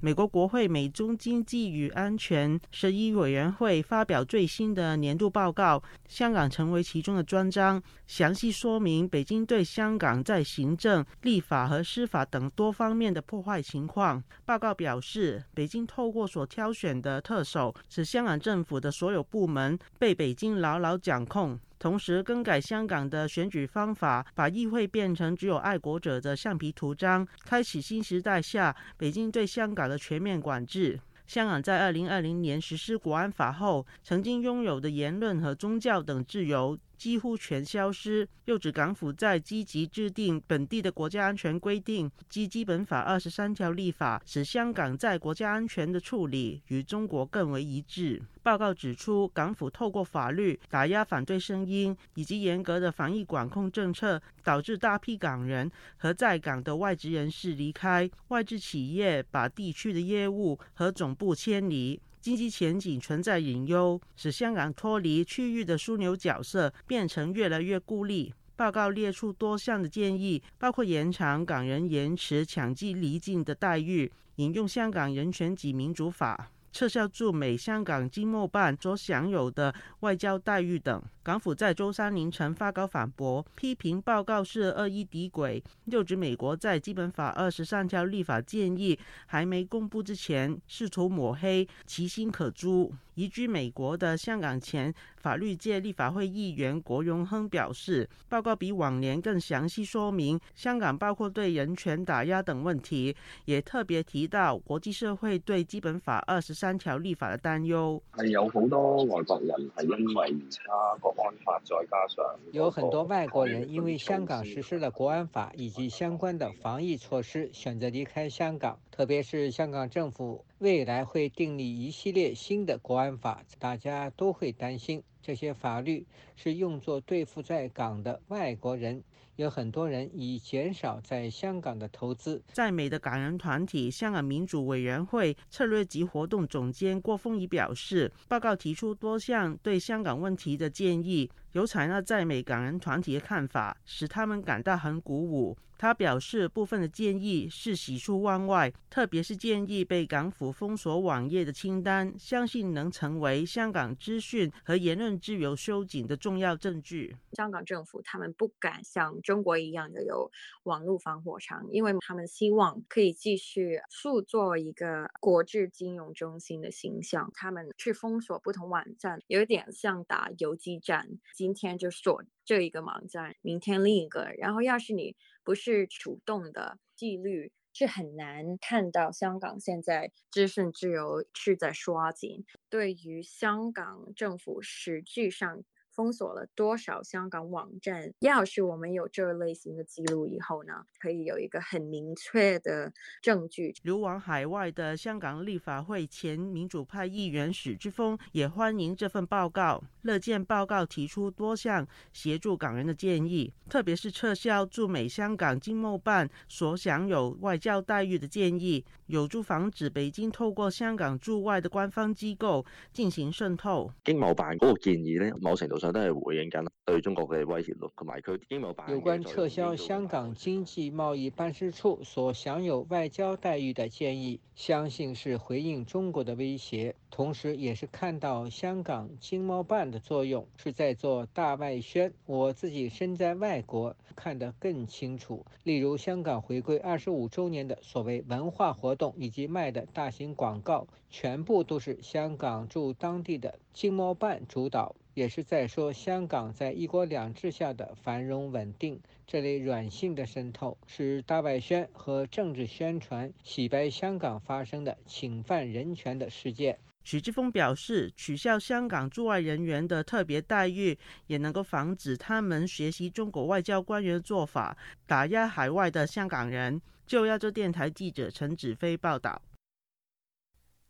[0.00, 14.22] 美国国会美中经济与安全审议委员会发表最新的年度报告，香港成为其中的专章，详细说明北京对香港在行政、立法和司法等多方面的破坏情况。
[14.44, 21.58] 报告表示，北京透过所挑选的特首，使香港政府的所有部门被北京牢牢掌控。
[21.78, 30.98] 同时更改香港的选举方法，把议会变成只有爱国者的橡皮图章，开启新时代下北京对香港的全面管制。
[31.26, 36.78] 香港在二零二零年实施国安法后，曾经拥有的言论和宗教等自由。
[36.98, 38.28] 几乎全消失。
[38.44, 48.20] 又指港府在积极制定本地的国家安全规定及基本法二十三条立法，使香港在国家安全的处理与中国更为一致。
[48.42, 62.00] 报告指出，港府透过法律打压反对声音以及严格的防疫管控政策，导致大批港人和在港的外籍人士离开，外资企业把地区的业务和总部迁离。
[62.20, 68.34] 经济前景存在隐忧，使香港脱离区域的枢纽角色，变成越来越孤立。
[68.56, 76.50] 报告列出多项的建议，包括延长港人延迟抢机离境的待遇，引用香港人权及民主法。
[76.72, 81.02] 撤销驻美香港经贸办所享有的外交待遇等。
[81.22, 92.92] 港府在周三凌晨发稿反驳，批评报告是恶意诋毁，又指美国在基本法二十三条立法建议还没公布之前，试图抹黑，其心可诛。
[93.18, 108.00] 移居美国的香港前法律界立法会议员郭荣亨表示，报告比往年更详细说明香港包括对人权打压等问题，也特别提到国际社会对基本法二十三条立法的担忧。
[108.20, 110.60] 系有好多外国人系因为而家
[111.00, 118.78] 国安法，再加上有很多外国人因为香港实施了国安法以及相关的防疫措施，选择离开香港。
[118.98, 129.00] 特别是香港政府未来会订立一系列新的国安法，大家都会担心这些法律是用作对付在港的外国人。
[129.36, 132.42] 有很多人已减少在香港的投资。
[132.48, 145.56] 在美的港人团体香港民主委员会策略及活动总监郭峰仪表示，报告提出多项对香港问题的建议，有采纳在美港人团体的看法，使他们感到很鼓舞。
[145.80, 157.14] 他表示，部分的建议是喜出望外，特别是建议被港府封锁网页的清单，相信能成为香港资讯和言论自由收紧的重要证据。
[157.34, 160.28] 香港政府他们不敢像中国一样的有
[160.64, 167.30] 网络防火墙，因为他们希望可以继续塑造一个国际金融中心的形象。
[167.34, 175.14] 他们去封锁不同网站，有点像打游击战，今天就锁这一个网站，明天另一个，然后要是你。
[175.44, 182.44] 不是主动的纪律，是很难看到香港现在资讯自由是在刷紧。
[182.68, 185.64] 对于香港政府实际上
[185.98, 188.14] 封锁了多少香港网站。
[188.20, 193.74] 要是我们有这类型的记录以后呢，可以有一个很明确的证据。
[193.82, 213.90] 流亡海外的香港立法会前民主派议员史之峰也欢迎这份报告，乐见报告提出多项协助港人的建议，特别是撤销驻美香港经贸办所享有外交待遇的建议，有助防止北京透过香港驻外的官方机构进行渗透。
[214.04, 232.12] 经贸办嗰個建議呢，某程度上都係回應緊對中國嘅威脅咯，同埋佢經貿辦有關撤銷香港經濟貿易辦事處所享有外交待遇的建議，相信是回應中國的威脅，同時也是看到香港經貿辦的作用，是在做大外宣。
[232.26, 235.44] 我自己身在外國，看得更清楚。
[235.64, 249.00] 例如香港回歸二十五週年的所謂文化活動以及賣的大型廣告，全部都是香港駐當地的經貿辦主導，也是在说香港在一国两制下的繁荣稳定。
[249.26, 256.78] 这类软性的渗透，是大外宣和政治宣传，洗白香港发生的侵犯人权的事件。
[257.02, 260.96] 许志峰表示，取消香港驻外人员的特别待遇，
[261.26, 266.80] 也能够防止他们学习中国外交官员的做法，打压海外的香港人。
[267.04, 269.42] 就亚洲电台记者陈子飞报道。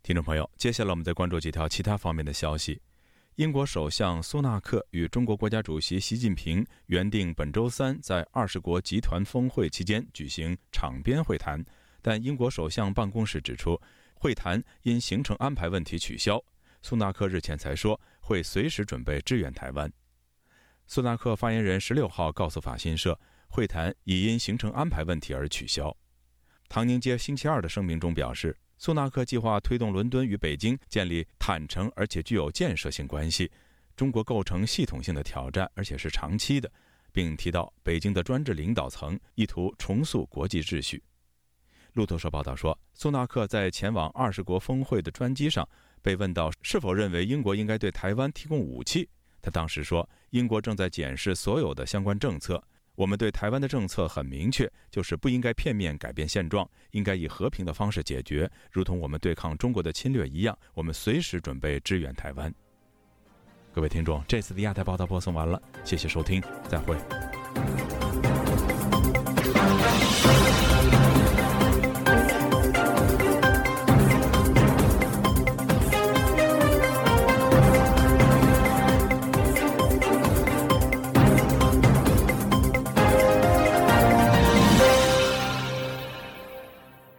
[0.03, 2.83] 听众朋友，接下来我们再关注几条其他方面的消息。
[3.39, 11.65] 英国首相苏纳克与中国国家主席习近平原定本周三在二十国集团峰会期间举行场边会谈，
[12.03, 13.81] 但英国首相办公室指出，
[14.15, 16.43] 会谈因行程安排问题取消。
[16.83, 19.89] 苏纳克日前才说会随时准备支援台湾。
[20.89, 23.17] 苏纳克发言人十六号告诉法新社，
[23.49, 25.97] 会谈已因行程安排问题而取消。
[26.69, 28.57] 唐宁街星期二的声明中表示。
[28.81, 33.51] 苏纳克计划推动伦敦与北京建立坦诚而且具有建设性关系，
[33.97, 36.71] 中国构成系统性的挑战，而且是长期的，
[37.13, 41.03] 并提到北京的专制领导层意图重塑国际秩序。
[41.95, 45.69] 路透社报道说，苏纳克在前往二十国峰会的专机上
[46.01, 49.09] 被问到是否认为英国应该对台湾提供武器，
[49.43, 52.63] 他当时说，英国正在检视所有的相关政策。
[52.99, 60.59] 我们对台湾的政策很明确，就是不应该片面改变现状，应该以和平的方式解决，如同我们对抗中国的侵略一样。
[60.75, 62.53] 我们随时准备支援台湾。
[63.73, 66.97] 各位听众，这次的亚太报道播送完了，谢谢收听，再会。